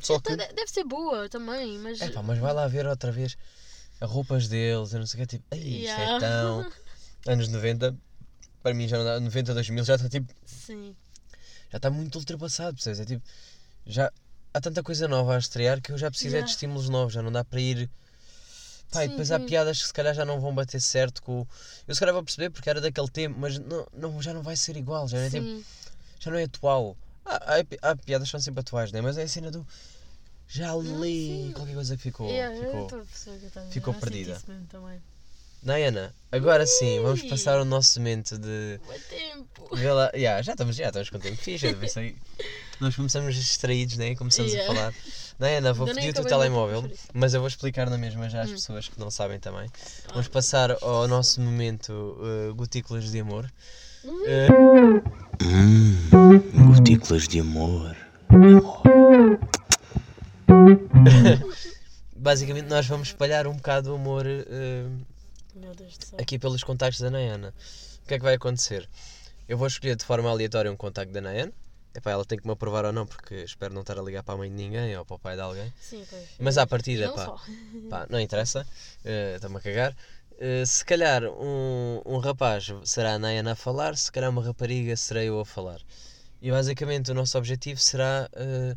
[0.01, 1.99] Só que- de- Deve ser boa também, mas.
[2.01, 3.35] É pá, mas vai lá ver outra vez
[4.05, 6.19] roupas deles, eu não sei o que, tipo, ai, isto é Yeah.
[6.19, 6.65] tão.
[7.27, 7.95] Anos 90,
[8.63, 10.95] para mim já não dá, 90, 2000 já está tipo, Sim.
[11.71, 12.99] já está muito ultrapassado, percebes?
[12.99, 13.23] É tipo,
[13.85, 14.11] já
[14.53, 16.51] há tanta coisa nova a estrear que eu já preciso é de Yeah.
[16.51, 17.89] estímulos novos, já não dá para ir.
[18.91, 19.45] Pá, e Sim, depois há sim.
[19.45, 21.45] piadas que se calhar já não vão bater certo com.
[21.85, 24.55] Eu se calhar vou perceber porque era daquele tempo, mas não, não, já não vai
[24.55, 25.65] ser igual, já não é, tipo,
[26.19, 26.95] já não é atual.
[27.25, 29.01] Há, há, há piadas que são sempre atuais, né?
[29.01, 29.67] mas é a cena do.
[30.47, 31.51] Já li sim.
[31.53, 32.29] qualquer coisa que ficou.
[32.29, 32.85] Yeah, eu ficou.
[32.99, 33.51] o dizer.
[33.71, 34.41] ficou Eu perdida.
[35.63, 38.79] Nayana, agora sim, vamos passar o nosso momento de.
[38.85, 39.75] Bué tempo.
[40.15, 42.15] Yeah, já estamos, já estamos com tempo fixe, eu pensei-
[42.79, 44.15] Nós começamos distraídos, né?
[44.15, 44.71] Começamos Yeah.
[44.71, 44.93] a falar.
[45.39, 48.49] Nayana, vou pedir o teu o telemóvel, mas eu vou explicar na mesma já às
[48.49, 48.53] Hum.
[48.53, 49.67] pessoas que não sabem também.
[50.09, 53.51] Vamos passar ao nosso momento uh, Gotículas de Amor.
[54.05, 55.01] Hum,
[56.73, 57.95] gotículas de amor.
[62.15, 65.05] Basicamente, nós vamos espalhar um bocado o amor uh,
[65.99, 66.19] céu.
[66.19, 67.53] aqui pelos contactos da Nayana.
[68.03, 68.87] O que é que vai acontecer?
[69.47, 71.53] Eu vou escolher de forma aleatória um contacto da Nayana.
[71.95, 74.35] Epá, ela tem que me aprovar ou não, porque espero não estar a ligar para
[74.35, 75.73] a mãe de ninguém ou para o pai de alguém.
[75.79, 76.25] Sim, pois.
[76.39, 77.41] Mas à partida, Não pá, só.
[77.89, 78.67] pá, não interessa,
[79.03, 79.95] eh, está-me a cagar.
[80.39, 84.95] Eh, se calhar um, um rapaz será a Nayana a falar, se calhar uma rapariga
[84.95, 85.81] serei eu a falar.
[86.39, 88.75] E basicamente o nosso objetivo será eh,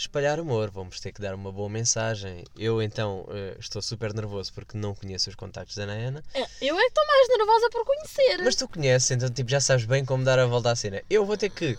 [0.00, 0.70] espalhar amor.
[0.70, 2.44] Vamos ter que dar uma boa mensagem.
[2.56, 6.24] Eu então eh, estou super nervoso porque não conheço os contactos da Nayana.
[6.34, 8.44] É, Eu é que estou mais nervosa por conhecer.
[8.44, 11.02] Mas tu conheces, então tipo, já sabes bem como dar a volta à cena.
[11.08, 11.78] Eu vou ter que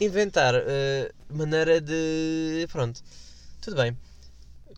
[0.00, 2.66] inventar eh, maneira de.
[2.70, 3.02] Pronto.
[3.60, 3.96] Tudo bem.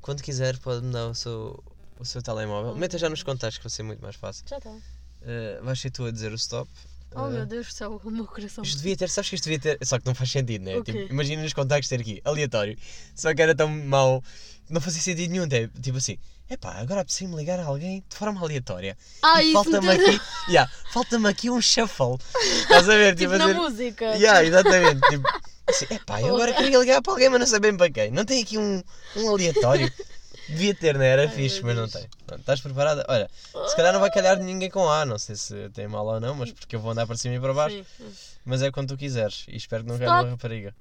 [0.01, 1.63] Quando quiser, pode-me dar o seu,
[1.99, 2.77] o seu telemóvel.
[2.77, 4.45] Meta já nos contactos que vai ser muito mais fácil.
[4.49, 4.75] Já está.
[5.23, 6.71] Eh, vais ser tu a dizer o stop.
[7.15, 8.63] Oh meu Deus do céu, o meu coração.
[8.63, 9.79] Isto devia ter, sabes que isto devia ter.
[9.87, 10.77] Só que não faz sentido, né?
[10.77, 10.93] O quê?
[10.93, 12.77] Tipo, imagina nos contactos ter aqui, aleatório.
[13.15, 14.23] Só que era tão mau,
[14.69, 15.49] não fazia sentido nenhum.
[15.49, 16.19] Tipo, tipo assim,
[16.51, 18.97] epá, agora preciso me ligar a alguém de forma aleatória.
[19.23, 22.19] Ah, e falta-me me- aqui, yeah, falta-me aqui um shuffle.
[22.63, 23.15] Estás a ver?
[23.17, 24.05] Tipo a na dizer- música.
[24.17, 25.01] Yeah, exatamente.
[25.09, 25.29] Tipo,
[25.67, 28.11] assim, epá, eu agora queria ligar para alguém, mas não sei bem para quem.
[28.11, 28.83] Não tem aqui um,
[29.17, 29.91] um aleatório.
[30.49, 31.09] Devia ter, não é?
[31.09, 32.07] Era Ai, fixe, mas não tem.
[32.27, 33.05] Pronto, estás preparada?
[33.09, 33.29] Olha,
[33.69, 36.21] se calhar não vai calhar de ninguém com A, não sei se tem mal ou
[36.21, 37.85] não, mas porque eu vou andar para cima e para baixo.
[37.97, 38.13] Sim.
[38.45, 39.45] Mas é quando tu quiseres.
[39.49, 40.75] E espero que não caia uma rapariga.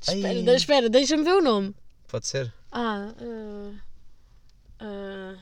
[0.00, 1.74] Espera, de- espera, deixa-me ver o nome.
[2.08, 2.52] Pode ser?
[2.72, 3.74] Ah, uh,
[4.82, 5.38] uh,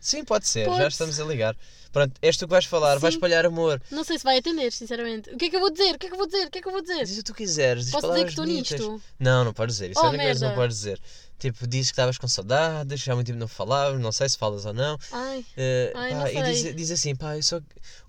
[0.00, 0.66] Sim, pode ser.
[0.66, 0.78] Pode.
[0.78, 1.56] Já estamos a ligar.
[1.96, 3.16] Pronto, és tu que vais falar, vais Sim.
[3.18, 3.80] espalhar amor.
[3.90, 5.30] não sei se vai atender, sinceramente.
[5.30, 5.94] O que é que eu vou dizer?
[5.94, 6.46] O que é que eu vou dizer?
[6.46, 7.04] O que é que eu vou dizer?
[7.06, 7.84] Diz o que tu quiseres.
[7.86, 9.02] Diz Posso dizer que estou nisto?
[9.18, 9.92] Não, não podes dizer.
[9.92, 10.62] Isso é Oh, a única coisa que não merda.
[10.62, 11.00] podes dizer.
[11.38, 14.36] Tipo, dizes que estavas com saudades, já há muito tempo não falávamos, não sei se
[14.36, 14.98] falas ou não.
[15.10, 16.72] Ai, Eh, Ai, pá, não e diz, sei.
[16.74, 17.60] diz assim, pá, eu só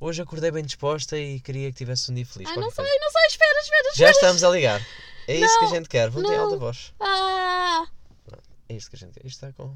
[0.01, 2.49] hoje acordei bem disposta e queria que tivesse um dia feliz.
[2.49, 2.99] ai não sei, coisa.
[3.01, 4.11] não sei, espera, espera, Já espera.
[4.11, 4.85] estamos a ligar.
[5.29, 6.09] É isso que a Não, gente quer.
[6.09, 6.43] Vamos ter não.
[6.43, 6.93] alta voz.
[6.99, 7.85] Ah,
[8.69, 9.25] É isto que a gente quer.
[9.25, 9.73] Isto está com.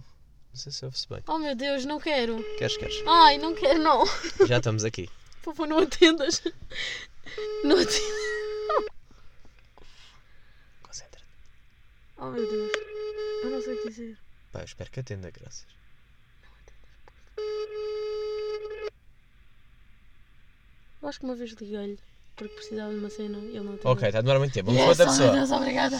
[0.51, 1.23] Não sei se ouve-se bem.
[1.27, 2.43] oh meu Deus, não quero.
[2.57, 3.01] Queres, queres?
[3.07, 4.03] Ai, não quero, não.
[4.45, 5.09] Já estamos aqui.
[5.41, 6.43] Por favor, não atendas.
[7.63, 8.91] Não atendas.
[10.83, 11.25] Concentra-te.
[12.17, 12.71] Oh meu Deus.
[13.43, 14.17] Eu não sei o que dizer.
[14.51, 15.65] Pá, eu espero que atenda, graças.
[21.01, 21.97] Eu acho que uma vez liguei-lhe
[22.35, 23.91] porque precisava de uma cena e ele não atendeu.
[23.91, 24.67] Ok, está a demorar muito tempo.
[24.71, 25.31] Vamos Yes, outra oh pessoa.
[25.31, 25.97] Deus, obrigada.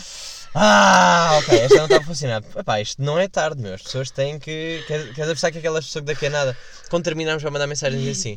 [0.53, 2.43] Ah, ok, esta não está a funcionar.
[2.57, 3.73] Epá, isto não é tarde, meu.
[3.73, 4.83] As pessoas têm que.
[4.87, 6.57] Queres queres apostar que aquelas pessoas que daqui a nada,
[6.89, 8.33] quando terminarmos, vai mandar mensagem e dizer assim: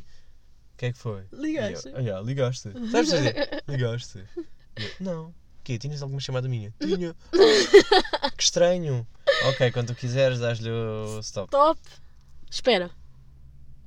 [0.75, 1.25] O que é que foi?
[1.33, 1.89] Ligaste.
[1.89, 2.71] E eu, "Ah, já, ligaste.
[2.91, 3.63] Sabes dizer?
[3.69, 4.25] Ligaste.
[4.77, 5.25] Eu, Não.
[5.27, 5.35] O
[5.65, 5.79] quê?
[5.79, 6.73] Tinhas alguma chamada minha?
[6.81, 7.15] Tinha.
[8.37, 9.07] que estranho.
[9.49, 11.51] Ok, quando tu quiseres, dás-lhe o stop.
[11.51, 11.81] Top.
[12.51, 12.91] Espera.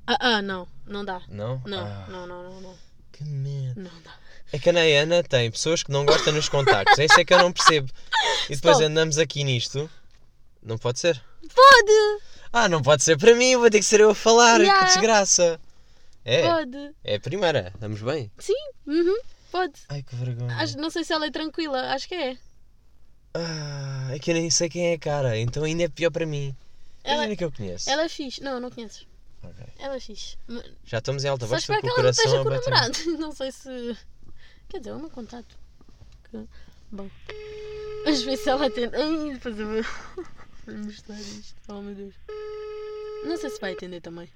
[0.06, 0.68] Ah, ah, não.
[0.86, 1.22] Não dá.
[1.30, 1.62] Não?
[1.66, 2.76] Não, Ah, não, não, não, não.
[3.12, 3.82] Que merda.
[3.82, 4.14] Não dá.
[4.52, 6.98] É que a Nayana tem pessoas que não gostam nos contactos.
[7.00, 7.92] É isso é que eu não percebo.
[8.50, 8.84] E depois Stop.
[8.86, 9.90] andamos aqui nisto.
[10.64, 11.22] Não pode ser?
[11.54, 12.22] Pode!
[12.54, 14.60] Ah, não pode ser para mim, vou ter que ser eu a falar.
[14.62, 14.80] Yeah.
[14.80, 15.60] Que desgraça.
[16.24, 16.92] É, Pode.
[17.04, 17.72] é a primeira.
[17.74, 18.30] Estamos bem?
[18.38, 18.54] Sim,
[18.86, 19.18] uhum,
[19.52, 19.74] pode.
[19.90, 20.56] Ai, que vergonha.
[20.58, 22.38] Acho- não sei se ela é tranquila, acho que é.
[23.34, 26.26] Ah, é que eu nem sei quem é a cara, então ainda é pior para
[26.26, 26.56] mim.
[27.04, 27.90] Ela- Imagina que eu conheço.
[27.90, 28.42] Ela é fixe.
[28.42, 29.06] Não, não conheces.
[29.44, 29.66] Ok.
[29.80, 30.38] Ela é fixe.
[30.84, 32.50] Já estamos em alta voz, estou espero com que o ela não esteja coração com
[32.50, 32.70] o a bater.
[32.72, 33.18] namorado.
[33.22, 33.98] Não sei se.
[34.70, 35.58] Quer dizer, é o meu contato.
[36.30, 36.48] Que-
[36.92, 37.10] Bom.
[38.06, 38.96] Vamos ver se ela atende.
[38.96, 39.84] Ai, depois eu vou.
[40.66, 41.56] Vou mostrar isto.
[41.70, 42.14] Oh meu Deus.
[43.26, 44.30] Não sei se vai atender também.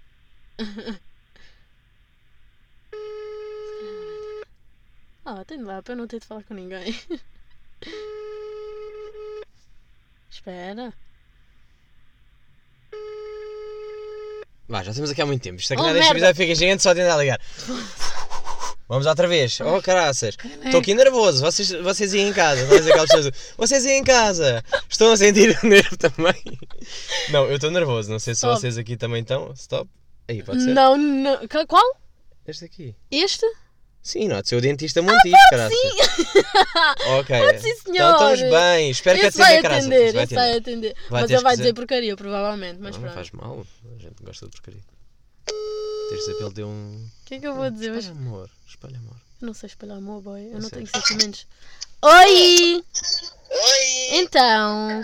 [5.26, 6.96] Ah, atende lá para eu não ter de falar com ninguém.
[10.30, 10.94] Espera.
[14.68, 15.60] Vá, já estamos aqui há muito tempo.
[15.60, 16.30] Isto aqui Oh, nada deste merda.
[16.30, 17.40] episódio fica gente só tentar ligar.
[18.92, 19.58] Vamos outra vez.
[19.62, 20.36] Oh, caraças.
[20.66, 21.42] Estou aqui nervoso.
[21.42, 22.66] Vocês, vocês aí em casa.
[23.58, 24.62] Vocês aí em casa.
[24.90, 26.36] Estão a sentir o nervo também.
[27.30, 28.12] Não, eu estou nervoso.
[28.12, 28.60] Não sei se Stop.
[28.60, 29.54] vocês aqui também estão.
[29.54, 29.90] Stop.
[30.28, 30.74] Aí, pode ser?
[30.74, 31.40] Não, não.
[31.70, 31.82] Qual?
[32.46, 32.94] Este aqui.
[33.10, 33.46] Este?
[34.04, 35.78] Sim, não, de ser o dentista Montijo, caraças.
[37.20, 37.40] Ok.
[37.40, 38.34] Pode sim, Então senhor.
[38.34, 38.92] estamos bem.
[38.92, 39.86] Espero que atenda, caraças.
[39.86, 40.58] atender, Vai esse vai atender.
[40.90, 40.96] atender.
[41.10, 42.78] Vai Mas ele vai dizer- porcaria, provavelmente.
[42.82, 43.14] Mas Não, não pronto.
[43.14, 43.66] faz mal.
[43.96, 44.82] A gente gosta de porcaria.
[46.12, 46.96] Tens de dizer para ele ter um.
[47.06, 47.92] O que é que eu vou dizer?
[47.94, 48.50] Mas Espalha amor.
[48.68, 49.16] Espalha amor.
[49.42, 50.46] eu não sei espalhar amor, boy.
[50.52, 51.48] Eu não tenho sentimentos.
[52.02, 52.84] Oi!
[53.50, 55.02] Oi, Então.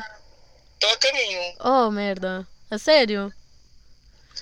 [0.73, 1.53] estou a caminho.
[1.61, 2.45] Oh, merda.
[2.69, 3.31] A sério?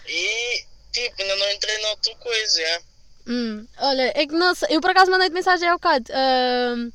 [0.08, 2.82] E, tipo, ainda não entrei noutra coisa, é?
[3.28, 4.70] Hum, olha, é que não sei.
[4.72, 6.06] Eu por acaso mandei-te mensagem bocado.
[6.14, 6.92] Ahm,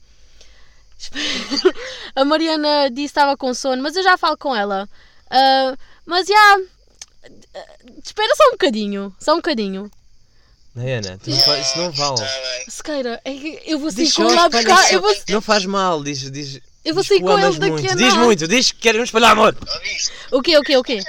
[0.98, 1.22] espera.
[2.16, 4.88] a Mariana disse que estava com sono, mas eu já falo com ela.
[5.30, 6.58] Ah, mas já.
[8.04, 9.14] Espera só um bocadinho.
[9.20, 9.90] Só um bocadinho.
[10.74, 12.20] Diana, tu não fa- isso não vale.
[12.20, 12.64] Bem.
[12.70, 14.92] Sequeira, é que eu vou sair Diz com só, ele lá espalha buscar.
[14.92, 16.30] Eu vou, Não faz mal, diz.
[16.30, 17.90] diz eu vou diz sair que com o amas ele daqui muito.
[17.92, 18.24] a Diz nada.
[18.24, 19.56] muito, diz que queremos espalhar amor.
[19.74, 20.12] Ouviste?
[20.30, 21.00] O quê, o quê, o quê?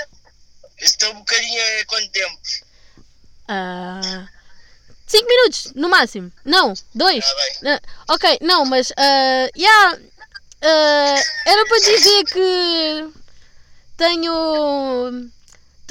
[0.80, 2.38] Esse teu bocadinho é quanto tempo?
[3.48, 4.28] Ah,
[5.06, 6.32] cinco minutos, no máximo.
[6.44, 7.24] Não, dois.
[7.24, 7.72] Está bem.
[7.74, 7.82] Ah,
[8.14, 8.92] ok, não, mas.
[8.98, 10.00] ah, yeah,
[10.64, 13.10] ah, era para dizer que.
[13.96, 15.30] Tenho.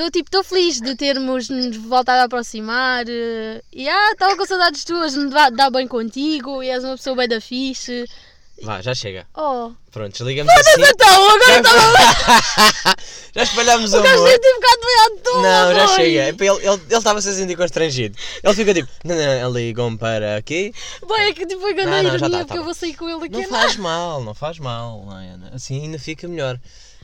[0.01, 3.05] Estou tipo, estou feliz de termos nos voltado a aproximar.
[3.07, 6.63] eh, E ah, estava com saudades tuas, me dá, dá bem contigo.
[6.63, 8.09] E és uma pessoa bem da fixe.
[8.63, 9.27] Vá, já chega.
[9.37, 10.83] Oh, Pronto, desligamos assim.
[10.83, 12.97] então, agora estava.
[13.37, 14.29] Já espalhámos o O gajo amor.
[14.31, 15.43] ficado bem à toa.
[15.43, 16.19] Não, já chega.
[16.23, 18.19] É Ele ele- ele estava-se a sentir constrangido.
[18.43, 20.73] Ele fica tipo, não, não, ligam para aqui.
[21.07, 23.09] Boy, é que tipo, grande Não, não, ironia tá, tá porque eu vou sair com
[23.09, 25.51] ele daqui Não faz mal, não faz mal, Nayana.
[25.55, 26.59] Assim ainda fica melhor.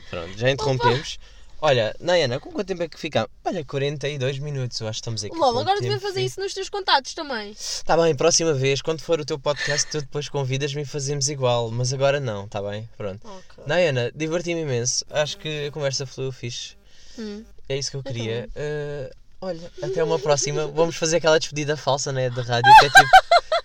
[0.09, 1.17] Pronto, já interrompemos.
[1.59, 3.29] Olha, Nayana, com quanto tempo é que ficamos?
[3.43, 5.35] Olha, 42 minutos, eu acho que estamos aqui.
[5.35, 7.55] Lol, com agora devia fazer isso nos teus contatos também.
[7.83, 11.71] Tá bem, próxima vez, quando for o teu podcast, tu depois convidas-me e fazemos igual,
[11.71, 12.87] mas agora não, tá bem?
[12.95, 13.27] Pronto.
[13.27, 13.63] Ok.
[13.65, 15.03] Nayana, diverti-me imenso.
[15.09, 16.75] Acho que a conversa fluiu fixe.
[17.17, 17.43] Hum.
[17.67, 18.47] É isso que eu queria.
[18.55, 20.67] Eh, olha, até uma próxima.
[20.67, 22.29] Vamos fazer aquela despedida falsa, né?
[22.29, 23.09] De rádio, que é tipo.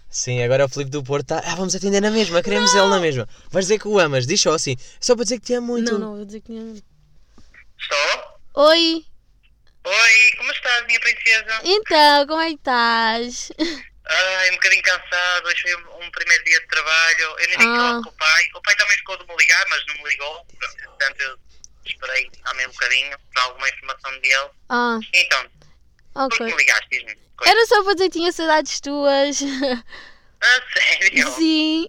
[0.09, 1.43] Sim, agora o Filipe do Porto tá.
[1.45, 3.29] Ah, vamos atender na mesma, queremos ele na mesma.
[3.51, 4.77] Vais dizer que o amas, diz só assim.
[5.01, 5.93] Só para dizer que te amo muito.
[5.93, 6.75] Não, não, vou dizer que não.
[7.83, 8.39] Estou?
[8.55, 9.05] Oi,
[9.85, 11.61] Oi, como estás, minha princesa?
[11.65, 13.51] então, como é que estás?
[14.07, 15.47] Ai, um bocadinho cansado.
[15.47, 17.25] Hoje foi um, um primeiro dia de trabalho.
[17.39, 18.01] Eu nem digo Ah.
[18.03, 18.49] com o pai.
[18.55, 20.47] O pai também ficou de me ligar, mas não me ligou.
[20.85, 21.39] Portanto, eu
[21.87, 24.51] esperei também um bocadinho para alguma informação dele.
[24.69, 25.51] Ah, Então,
[26.15, 26.87] por que me ligaste?
[26.91, 27.19] Diz-me.
[27.45, 29.41] Era só para dizer que tinha saudades tuas.
[30.45, 31.31] Ah, sério?
[31.33, 31.89] Sim.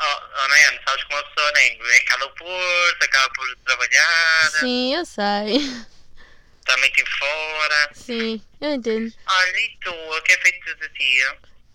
[0.00, 4.50] Oh, oh Nayane, sabes que uma pessoa nem é cá do Porto, acaba por trabalhar,
[4.60, 5.58] Sim, eu sei.
[6.64, 7.90] também estive fora.
[7.94, 9.12] Sim, eu entendo.
[9.26, 11.24] Olha, e tu, o que é feito de ti?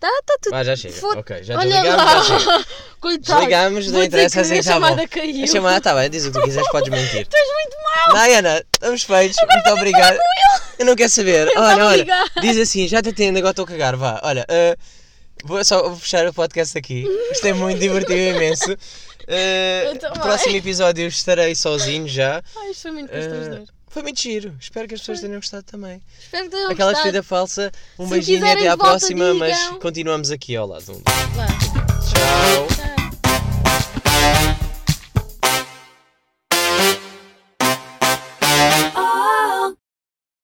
[0.00, 0.54] Tá, tá tudo.
[0.54, 0.94] Ah, já chega.
[0.94, 2.22] Foda- Ok, já Olha desligamos, lá.
[2.22, 2.66] já chega.
[3.00, 3.38] Coitado.
[3.40, 4.80] Desligamos, não interessa assim a está bom.
[4.86, 5.44] chamada caiu.
[5.44, 7.26] A chamada está bem, diz o que tu quiseres, podes mentir.
[7.28, 8.14] Tu és muito mau.
[8.16, 10.18] Nayana, estamos feitos, muito obrigado.
[10.78, 11.48] Eu não quero saber.
[11.56, 12.06] Olha, olha,
[12.40, 14.20] diz assim, já te atendo, agora estou a cagar, vá.
[14.22, 14.76] Olha, eh,
[15.44, 17.06] vou só vou fechar o podcast aqui.
[17.30, 18.76] Isto é muito divertido imenso.
[19.26, 22.42] No próximo episódio estarei sozinho já.
[22.56, 23.62] Ai, isto foi muito constrangedor.
[23.88, 24.54] foi muito giro.
[24.60, 26.02] Espero que as pessoas tenham gostado também.
[26.20, 26.92] Espero que tenham Aquela gostado.
[27.12, 27.72] despedida falsa.
[27.98, 31.02] Um Se beijinho quiserem até à próxima, mas continuamos aqui ao lado.
[31.34, 31.46] Vá.
[31.46, 32.73] Tchau.